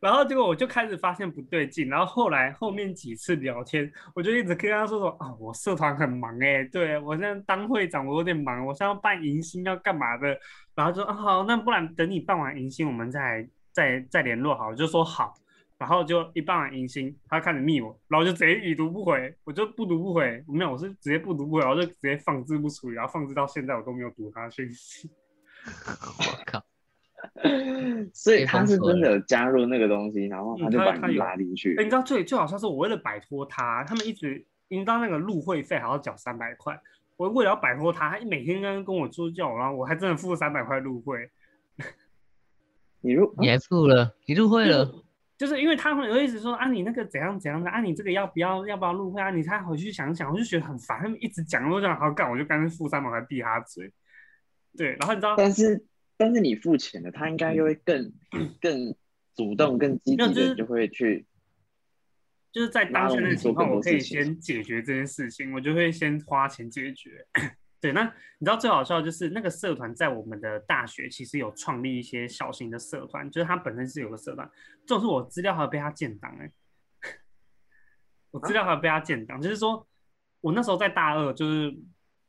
[0.00, 10.38] 然后结果我就开始发现不对劲，然后后来后面几次聊天，我就一直跟他说说啊，我社团很忙哎、对我现在当会长，我有点忙，我现在要办迎新要干嘛的，
[10.74, 15.34] 然后就啊好，那不然等你办完迎新，我们再再再联络好，我就说好，
[15.78, 25.10] 然后就一办完迎新，他开始密我，然后就直接已读不回，我就不读不回，没有，我是直接不读不回，我就直接放置不处理，然后放置到现在我都没有读他的讯息。
[25.66, 26.62] 我靠，
[28.12, 29.12] 所以他是真的。
[29.12, 31.82] 有加入那个东西，然后他嗯就把你他拉进去欸。
[31.82, 36.80] 你知道最最好笑是我为了摆脱他，他们一直，你知道那个入会费还要缴三百块，
[37.16, 41.30] 我为了要摆脱他，他每天跟跟我说教，然后我还真的付三百块入会，
[43.00, 44.90] 你入你还付了，你入会了，
[45.38, 53.92] 就是因为他们有一直说啊你那个怎样怎样的啊你这个要不要要不要入会啊，你才回去想想，我就觉得很烦，他们一直讲，我就想好干，我就干脆付三百块闭他嘴，
[54.76, 55.84] 对，然后你知道，但是
[56.16, 58.12] 但是你付钱了，他应该又会更
[58.60, 58.94] 更
[59.34, 61.26] 主动、更积极的就会去。
[62.52, 67.26] 就是在当下拉拢你做的情况，我可以先解决这件事情，我就会先花钱解决。
[67.78, 68.04] 对，那
[68.38, 74.50] 你知道最好笑的就是那个社团在我们的大学其实有创立一些小型的社团，就是它本身是有个社团，
[74.86, 76.50] 这种是我资料还有被他建档哎、
[78.32, 79.86] 我资料还有被他建档，就是说
[80.40, 81.76] 我那时候在大二，就是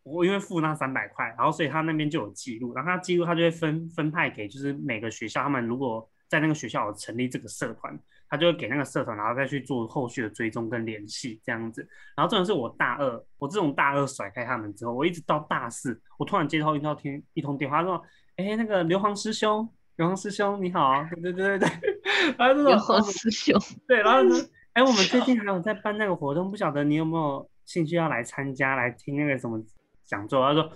[0.07, 7.97] 我因为付那三百块，然后所以他那边就有记录，然后他记录他就会分分派给就是每个学校，他们如果在那个学校有成立这个社团，
[8.29, 11.87] 他就会给那个社团，然后再去做后续的追踪跟联系这样子。
[12.15, 18.01] 然后这种是我大二，我这种大二甩开他们之后，我一直到大四，我突然接到一通听一通电话，他说
[18.37, 21.99] ：“哎，那个刘航师兄，刘航师兄你好，对对对对对。”
[22.37, 24.35] 然后这种有好师兄，对，然后呢，
[24.73, 29.63] 哎，我们最近还有在办那个活动，不晓得你有没有兴趣要来参加，来听那个什么
[30.07, 30.41] 讲座？
[30.47, 30.71] 他说：“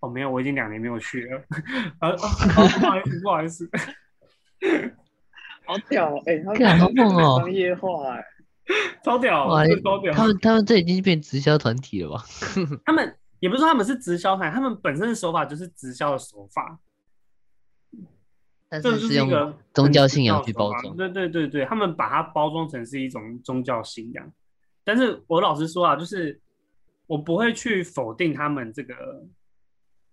[0.00, 1.42] 哦，没有，我已经两年没有去了。”
[2.00, 2.26] 然后哦，
[2.58, 3.70] 哦不好意思，不好意思。
[5.66, 6.22] 好屌哦！
[6.26, 6.42] 哎、
[6.78, 8.24] 好猛哦商业化哎、
[9.02, 9.48] 超屌，
[9.82, 10.12] 超屌！
[10.12, 12.24] 他们他们这已经变直销团体了吧？
[12.84, 16.78] 他们也不是说他们是直销团，他们本身的手法就是直销的手法，
[18.68, 20.96] 但这就是是用一个宗教信仰去包装。
[20.96, 24.32] 对对对对，他们把它包装成是一种宗教信仰。
[24.82, 26.38] 但是我老实说啊，就是
[27.06, 29.22] 我不会去否定他们这个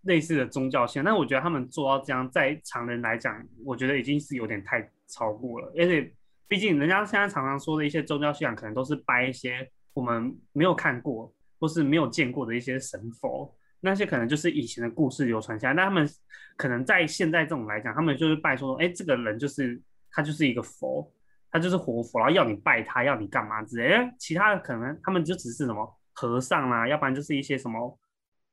[0.02, 5.72] 类似的宗教信仰，但我觉得他们做到这样，在常人来讲，我觉得已经是有点太超过了。
[5.78, 6.14] 而且，
[6.48, 15.74] 毕竟人家现在常常说的一些宗教信仰，可能都是拜一些我们没有看过或是没有见过的一些神佛，那些可能就是以前的故事流传下来。
[15.74, 16.10] 但他们
[16.58, 19.80] 可能在现在这种来讲，他们就是拜说，哎，这个人就是
[20.10, 21.10] 他就是一个佛，
[21.52, 24.12] 他就是活佛，然后要你拜他，要你干嘛之类。
[24.18, 27.98] 其他的可能他们就只是什么和尚啦、要不然就是一些什么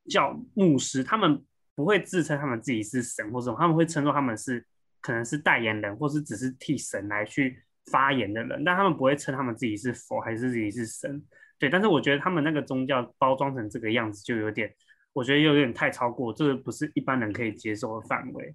[0.09, 1.43] 教牧师，他们
[1.75, 4.65] 不会自称他们自己是神或什么，他们会称作他们是
[5.01, 11.23] 可能是代言人，或是只是替神来去发言的人，但他们不会称他们自己是佛还是自己是神。
[11.59, 14.73] 对，但是我觉得他们那个宗教包装成这个样子，就有点，
[15.13, 18.55] 我觉得有点太超过，这个不是一般人可以接受的范围。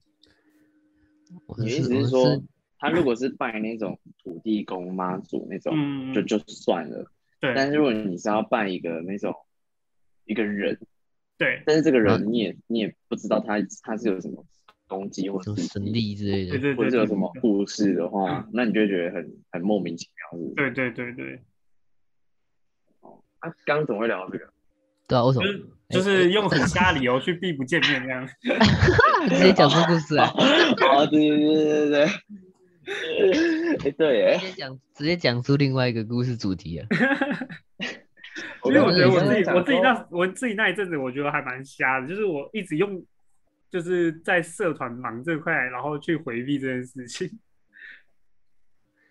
[1.45, 2.41] 我你的意思是说，
[2.79, 7.05] 他如果是拜那种土地公妈祖那种，嗯，就就算了。
[7.43, 9.35] 对但是如果你是要扮一个那种
[10.23, 10.79] 一个人，
[11.37, 14.45] 对但是这个嗯人你也你也不知道他他是有什么
[14.87, 16.51] 攻击或者什么神力之类的。
[16.51, 20.53] 对对对对或者是有什么故事的话，那你就会觉得很很莫名其妙，是？
[20.55, 21.41] 对对对对，
[23.39, 24.45] 啊，刚刚怎么会聊到这个？
[25.05, 28.25] 对啊，为什么就是就是用很瞎的理由去避不见面这样。
[29.27, 30.23] 直接讲出故事来？
[30.31, 32.07] 哦，对对对对对，
[33.83, 36.87] 哎对哎直，接讲直接讲出另外一个故事主题啊！
[38.65, 43.05] 因为我觉得我自己我自己那我自己那一阵子，我觉得还蛮瞎的，就是我一直用
[43.69, 47.29] 就是在社团忙这块，然后去回避这件事情。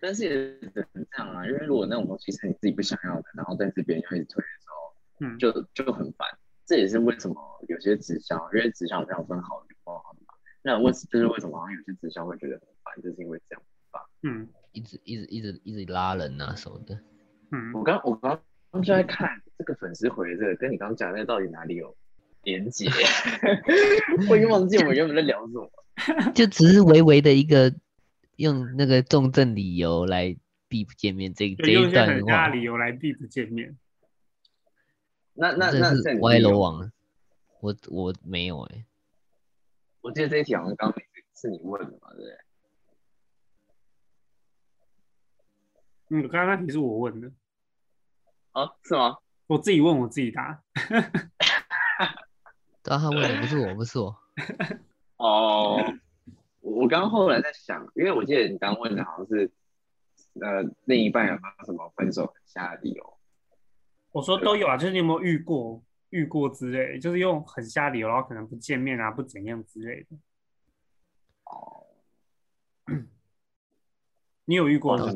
[0.01, 0.59] 但是也是
[0.93, 4.75] 很这样啊，因为如果那种东西是你自己不想要的，然后但是别人又一直推的时候，
[5.21, 6.27] 嗯，就就很烦。
[6.65, 7.35] 这也是为什么
[7.67, 10.33] 有些直销，因为直销好像分好的不好的嘛。
[10.61, 14.01] 那为就是为什么好像有些直销会觉得很烦，就是因为这样吧。
[14.23, 16.99] 嗯一直一直一直一直拉人啊什么的。
[17.51, 21.95] 嗯，我刚我刚刚就在看这个粉丝回的这个，跟你刚刚讲那个到底哪里有
[22.43, 22.89] 连接？
[24.29, 25.71] 我已经忘记我们原本在聊什么。
[26.33, 27.71] 就只是微微的一个
[28.37, 30.35] 用那个重症理由来
[30.67, 33.77] 避不见面这这一段的，理由来避不见面。
[35.35, 36.91] 那那真那是歪楼有王了。
[37.59, 38.85] 我我没有哎、
[40.01, 40.99] 我记得这一题好像刚刚
[41.35, 42.37] 是你问的嘛，对不对？
[46.13, 47.31] 嗯，刚刚那题是我问的，
[48.51, 49.17] 啊，是吗？
[49.47, 50.61] 我自己问我自己答。
[52.83, 54.15] 对啊，他问的不是我，不是我。
[55.17, 55.77] 哦，
[56.61, 59.51] 我我刚刚后来在想，因为我记得你刚刚问的好像是，
[60.39, 63.17] 呃，另一半有没有什么分手很瞎的理由？
[64.11, 70.15] 我说都有啊，就是你有没有遇过遇过之类，就是用很瞎理由，然后可能不见面啊，不怎样之类的。
[71.45, 71.87] 哦，
[74.45, 75.11] 你有遇过吗。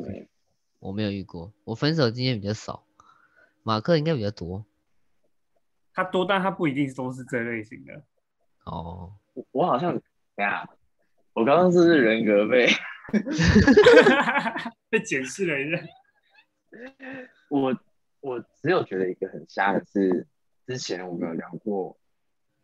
[0.78, 2.84] 我没有遇过，我分手经验比较少，
[3.62, 4.64] 马克应该比较多。
[5.92, 8.02] 他多，但他不一定都是这类型的。
[8.64, 10.00] 哦，我我好像，等
[10.36, 10.68] 一下，
[11.32, 12.68] 我刚刚是不是人格被
[14.88, 15.82] 被检视了一下。
[17.48, 17.76] 我
[18.20, 20.26] 我只有觉得一个很瞎的是，
[20.66, 21.98] 之前我们有聊过，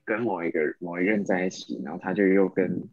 [0.04, 2.88] 跟某一个某一任在一起，然后他就又跟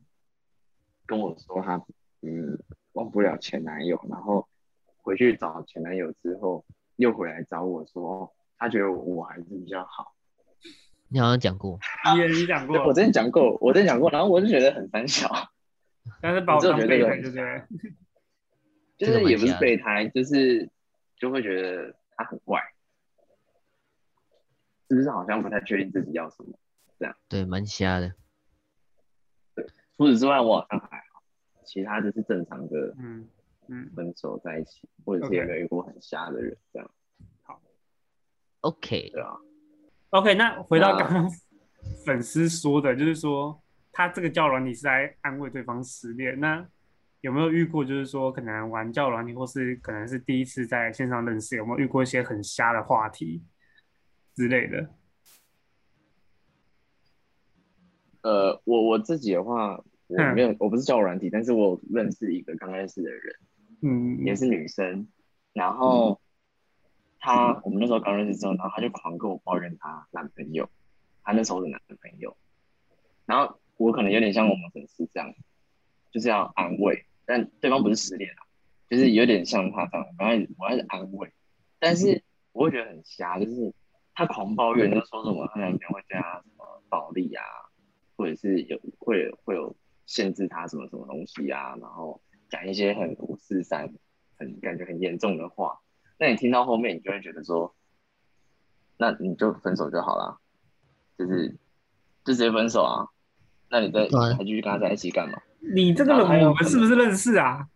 [1.05, 1.75] 跟我说他
[2.21, 2.57] 嗯
[2.93, 4.47] 忘不了前男友，然后
[5.01, 10.15] 回去找前男友之后，又回来找我说，哦他觉得我我还是比较好。
[11.07, 11.79] 你好像讲过，
[12.15, 15.29] 你你讲过，我真的讲过，我真的讲过，然后我就觉得很胆小，
[16.21, 17.63] 但是把我我就当备胎，觉得很对不对？
[18.97, 20.69] 这个蛮就是也不是备胎，就是
[21.17, 22.61] 就会觉得他很怪，
[24.89, 26.57] 是不是好像不太确定自己要什么？
[26.99, 28.13] 这样对，蛮瞎的。
[29.97, 31.23] 除此之外，我好像还好，
[31.65, 33.27] 其他就是正常的嗯
[33.73, 36.91] 嗯，分手在一起，或者是有没有遇过很瞎的人，这样
[37.41, 37.61] 好
[38.59, 39.37] OK，对啊。
[40.09, 41.29] OK，那回到刚刚
[42.05, 43.63] 粉丝说的，就是说
[43.93, 46.37] 他这个教软体是在安慰对方失恋。
[46.37, 46.67] 那
[47.21, 53.41] 有没有遇过，就是说可能玩教软体，或是可能是第一次在线上认识，有没有遇过一些很瞎的话题
[54.35, 54.89] 之类的？
[58.23, 63.35] 呃，我我自己的话，我嗯没有，我不是交友软体，但是我有认识一个刚认识的人，
[63.81, 65.07] 嗯，也是女生，
[65.53, 66.21] 然后
[67.19, 70.69] 她我们那时候刚认识之后，然后她就狂跟我抱怨她男朋友，
[71.23, 72.37] 她那时候的男朋友，
[73.25, 75.33] 然后我可能有点像我们粉丝这样，
[76.11, 78.45] 就是要安慰，但对方不是失恋啊，
[78.89, 81.31] 就是有点像她这样，我要我还是安慰，
[81.79, 83.73] 但是我会觉得很瞎，就是
[84.13, 87.43] 她狂抱怨，就说什么她男朋友会对她什么暴力啊，
[88.15, 89.75] 或者是有会会有
[90.05, 92.21] 限制她什么什么东西啊，然后
[92.51, 93.89] 讲一些很五四三、
[94.37, 95.79] 很感觉很严重的话，
[96.19, 97.73] 那你听到后面，你就会觉得说，
[98.97, 100.37] 那你就分手就好了，
[101.17, 101.49] 就是
[102.23, 103.07] 就直接分手啊，
[103.69, 105.41] 那你再对啊还继续跟他在一起干嘛？
[105.73, 107.67] 你这个人我们是不是认识啊？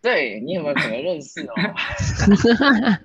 [0.00, 1.52] 对你有没有可能认识哦？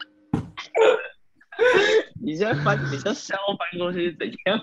[2.22, 4.60] 你现在翻，你这笑翻过去是怎样？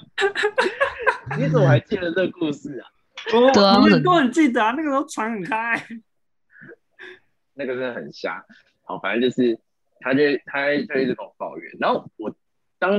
[1.38, 2.88] 你怎么还记得这个故事啊？
[3.32, 3.40] 我
[3.76, 5.80] 我们都很记得啊，那个时候传很开。
[7.54, 8.44] 那个真的很瞎。
[8.82, 9.58] 好，反正就是
[10.00, 12.34] 他就他就一直跟我抱怨，然后我
[12.78, 12.98] 当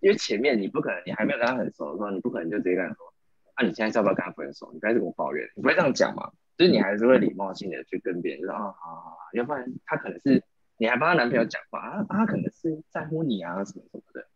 [0.00, 3.12] 因为前面你不可能，你还没有跟他很熟的时候，你不可能就直接跟他说，
[3.54, 4.70] 啊，你现在要不要跟他分手？
[4.72, 6.30] 你开始跟我抱怨，你不会这样讲嘛？
[6.56, 10.42] 就是你还是会礼貌性的去跟别人说，啊，好好好，要不然他可能是
[10.76, 14.26] 你还帮她男朋友讲话啊，啊他可能是在乎你啊，什么什么的，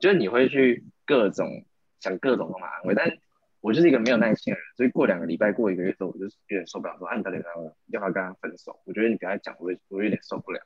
[0.00, 1.64] 就是你会去各种
[2.00, 3.18] 想各种方法安慰，但
[3.64, 8.78] 我就是一个没有耐心的人，所以过两个礼拜、过一个月之后，我就有点受不了，说啊，你到底要不要要不要跟他分手？
[8.84, 10.60] 我觉得你不要再讲，我会我有点受不了，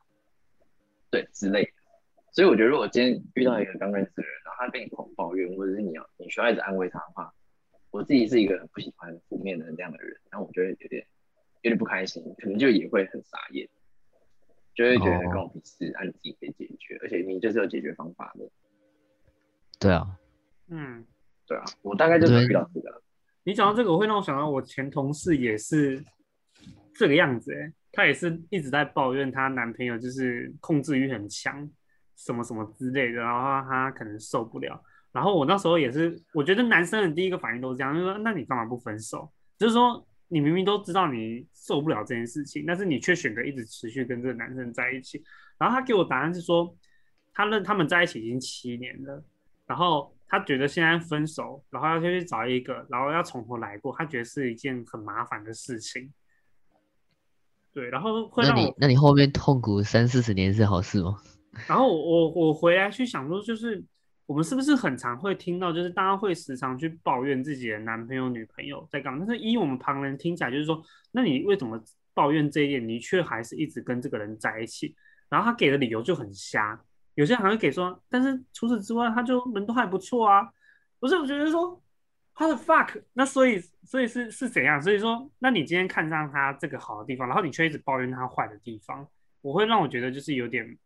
[1.08, 1.70] 对之类的。
[2.32, 7.32] 所以我觉得，如果今天遇到一个刚认识的人，然后他跟你狂抱怨，或者是你要你需要一直安慰他的话，
[7.92, 11.06] 我自己是一个很不喜欢负面能量的人，然后我就会有点
[11.62, 13.68] 有点不开心，可能就也会很傻眼，
[14.74, 15.30] 就会觉得哦。
[15.32, 18.50] 跟我屁事，按、你自己可以解决，而且你就是有解决方法的，
[19.78, 20.18] 对啊，
[20.66, 21.06] 嗯，
[21.48, 23.02] 对啊，我大概就是对遇到这个，
[23.44, 26.04] 你讲到这个，我会让我想到我前同事也是
[26.94, 31.68] 这个样子、欸，她也是一直在抱怨她男朋友就是控制欲很强，
[32.16, 34.80] 什么什么之类的，然后她可能受不了。
[35.10, 39.32] 然后我那时候也是，我觉得男生的第一个反应都是这样，就是说，那你干嘛不分手？
[39.56, 45.24] 就是说，你明明都知道你受不了这件事情，但是你却选择一直持续跟这个男生在一起。
[45.56, 46.76] 然后他给我答案是说，
[47.32, 49.24] 他认他们在一起已经七年了，
[49.66, 56.12] 然后他觉得现在分手，然后要去找一个，然后要从头来过，他觉得是一件很麻烦的事情。
[57.72, 61.16] 对，然后会那让我，你那你后面痛苦三四十年是好事吗？
[61.66, 63.82] 然后我我我回来去想说，就是
[64.26, 69.24] 我们是不是很常会听到，就是大家会时常去抱怨自己的男朋友、女朋友在干嘛？
[69.26, 74.94] 但是依我们旁人听起来，就是说，那你为什么抱怨这一点，你却还是一直跟这个人在一起？
[75.28, 76.80] 然后他给的理由就很瞎，
[77.18, 80.48] 有些人还会给说，但是除此之外，他就人都还不错啊。
[81.00, 81.82] 不是，我觉得说
[82.32, 84.80] 他的 fuck，那所以所以是是怎样？
[84.80, 89.04] 所以说，那你今天看上他这个好的地方，然后你却一直抱怨他坏的地方，
[89.40, 90.78] 我会让我觉得就是有点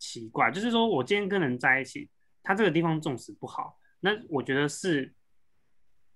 [0.00, 0.50] 奇怪。
[0.50, 2.10] 就是说我今天跟人在一起，
[2.42, 5.14] 他这个地方纵使不好，那我觉得是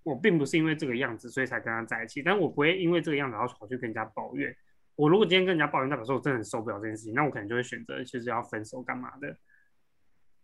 [0.03, 4.53] 我并不是因为这个样子所以才跟他在一起，但我不会因为这个样子然后跑去跟人家抱怨。
[5.01, 9.35] 我如果今天跟人家抱怨，代表说我真的很受不了这件事情，那我可能就会选择就是要分手干嘛的。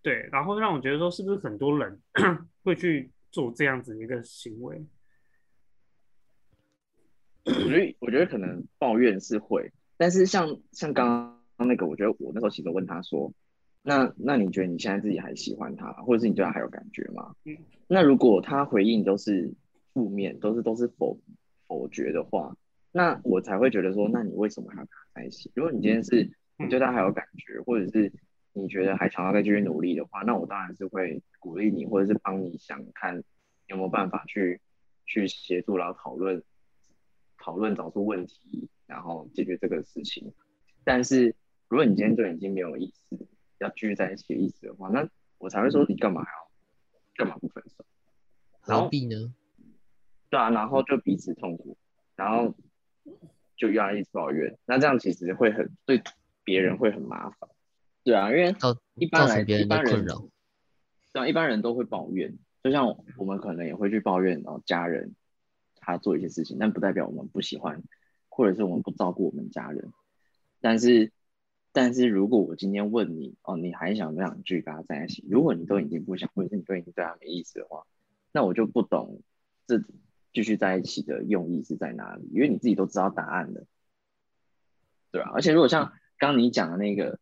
[0.00, 2.00] 对，然后让我觉得说，是不是很多人
[2.64, 4.82] 会去做这样子的一个行为？
[7.44, 13.30] 我觉得我觉得可能抱怨是会，但是像像刚刚那个，我觉得我那时候其实问他说，
[13.82, 17.34] 那那你觉得你现在自己还喜欢他，或者是你对他还有感觉吗？
[17.44, 17.54] 嗯
[17.88, 19.52] 那如果他回应都是
[19.92, 21.20] 负面，都是都是否
[21.68, 22.56] 否决的话，
[22.96, 25.52] 那我才会觉得说，那你为什么还要跟他在一起？
[25.54, 28.10] 如果你今天是你对他还有感觉，或者是
[28.54, 33.22] 你觉得还想要再继续努力的话，那我当然是会鼓励你，或者是帮你想看
[33.66, 34.62] 有没有办法去
[35.04, 36.42] 去协助，然后讨论
[37.36, 40.32] 讨论找出问题，然后解决这个事情。
[40.82, 41.34] 但是
[41.68, 43.28] 如果你今天就已经没有意思
[43.58, 46.50] 要继续在一起的意思的话，那我才会说你干嘛还要
[47.14, 47.84] 干嘛不分手？
[48.64, 49.34] 然后何必呢？
[50.30, 51.76] 对啊，然后就彼此痛苦，
[52.16, 52.54] 然后
[53.56, 56.02] 就又要一直抱怨，那这样其实会很对
[56.44, 57.48] 别人会很麻烦。
[58.04, 58.54] 对啊，因为
[58.94, 60.06] 一般来一般人。
[61.12, 62.86] 对啊，一般人都会抱怨，就像
[63.16, 65.14] 我们可能也会去抱怨，然后家人
[65.76, 67.82] 他做一些事情，但不代表我们不喜欢，
[68.28, 69.92] 或者是我们不照顾我们家人。
[70.60, 71.10] 但是，
[71.72, 75.24] 但是如果我今天问你，哦，你还想不想继续跟他在一起？
[75.30, 77.86] 如果你都已经不想，或者是你都已经对他没意思的话，
[78.32, 79.22] 那我就不懂
[79.66, 79.82] 这
[80.36, 83.64] 继续在一起的用意是在哪里，因为你自己都知道答案的，
[85.10, 87.18] 对啊，而且如果像刚你讲的那个，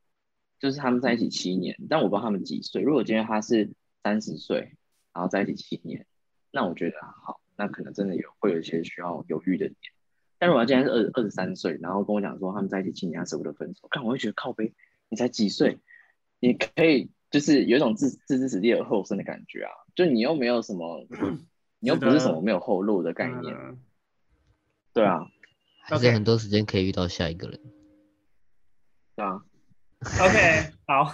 [0.59, 2.83] 就是他们在一起七年，但我不知道他们几岁。
[2.83, 3.71] 如果今天他是
[4.03, 4.75] 三十岁，
[5.13, 6.07] 然后在一起七年，
[6.51, 9.79] 那我觉得好，那可能真的有会有一些需要犹豫的点。
[10.41, 14.75] 但如果他今天是二二十三岁，然后跟我讲说他们在一起七年，他舍不得分手，看我会觉得靠背，
[15.09, 15.79] 你才几岁，
[16.41, 21.07] 你可以就是有一种置置之死地而后生的感觉啊，就你又没有什么，
[21.85, 23.79] 你又不是什么没有后路的概念，嗯。
[24.95, 25.21] 对啊，
[25.83, 27.61] 还是很多时间可以遇到下一个人。
[29.15, 29.45] 对啊
[30.19, 31.13] ，OK， 好，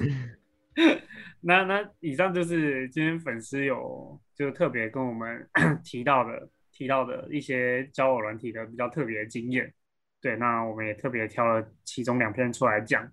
[1.43, 5.51] 那那以上就是今天粉丝有就特别跟我们
[5.83, 9.75] 提到的提到的一些交友软体的比较特别的经验。
[10.21, 13.11] 对，那我们也特别挑了其中两篇出来讲。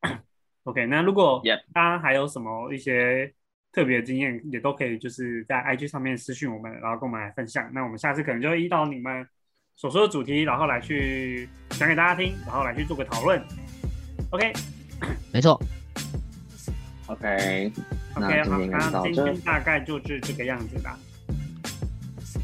[0.64, 1.40] OK，那如果
[1.72, 3.32] 大家还有什么一些
[3.72, 7.68] 特别的经验，也都可以就是在 IG 上面私讯我们，然后跟我们来分享。
[7.72, 9.26] 那我们下次可能就会依照你们
[9.76, 13.42] 所说的主题，然后来去讲给大家听，然后来去做个讨论。
[14.30, 14.52] OK，
[15.32, 15.58] 没错
[17.06, 17.72] ，OK，
[18.16, 20.98] 那 OK，好，那今天，大概就是这个样子啦。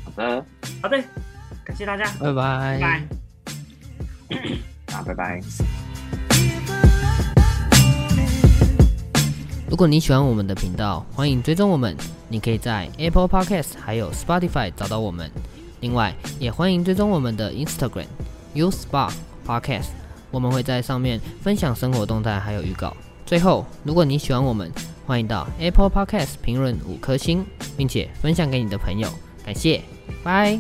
[0.05, 0.47] 好的，
[0.83, 1.03] 好的，
[1.65, 2.79] 感谢大家，拜拜。
[2.79, 3.03] 拜拜。
[4.95, 5.78] 啊拜拜。
[9.69, 11.95] 如果你喜欢我们的频道，欢迎追踪我们。
[12.31, 15.31] 你可以在 Apple Podcast 还有 Spotify 找到我们。
[15.81, 18.07] 另外，也欢迎追踪我们的 Instagram
[18.55, 19.13] U Spark
[19.47, 19.89] Podcast，
[20.31, 22.97] 我们会在上面分享生活动态还有预告。
[23.27, 24.73] 最后，如果你喜欢我们，
[25.07, 27.45] 欢迎到 Apple Podcast 评论五颗星，
[27.77, 29.07] 并且分享给你的朋友。
[29.45, 29.83] 感谢，
[30.25, 30.59] 拜。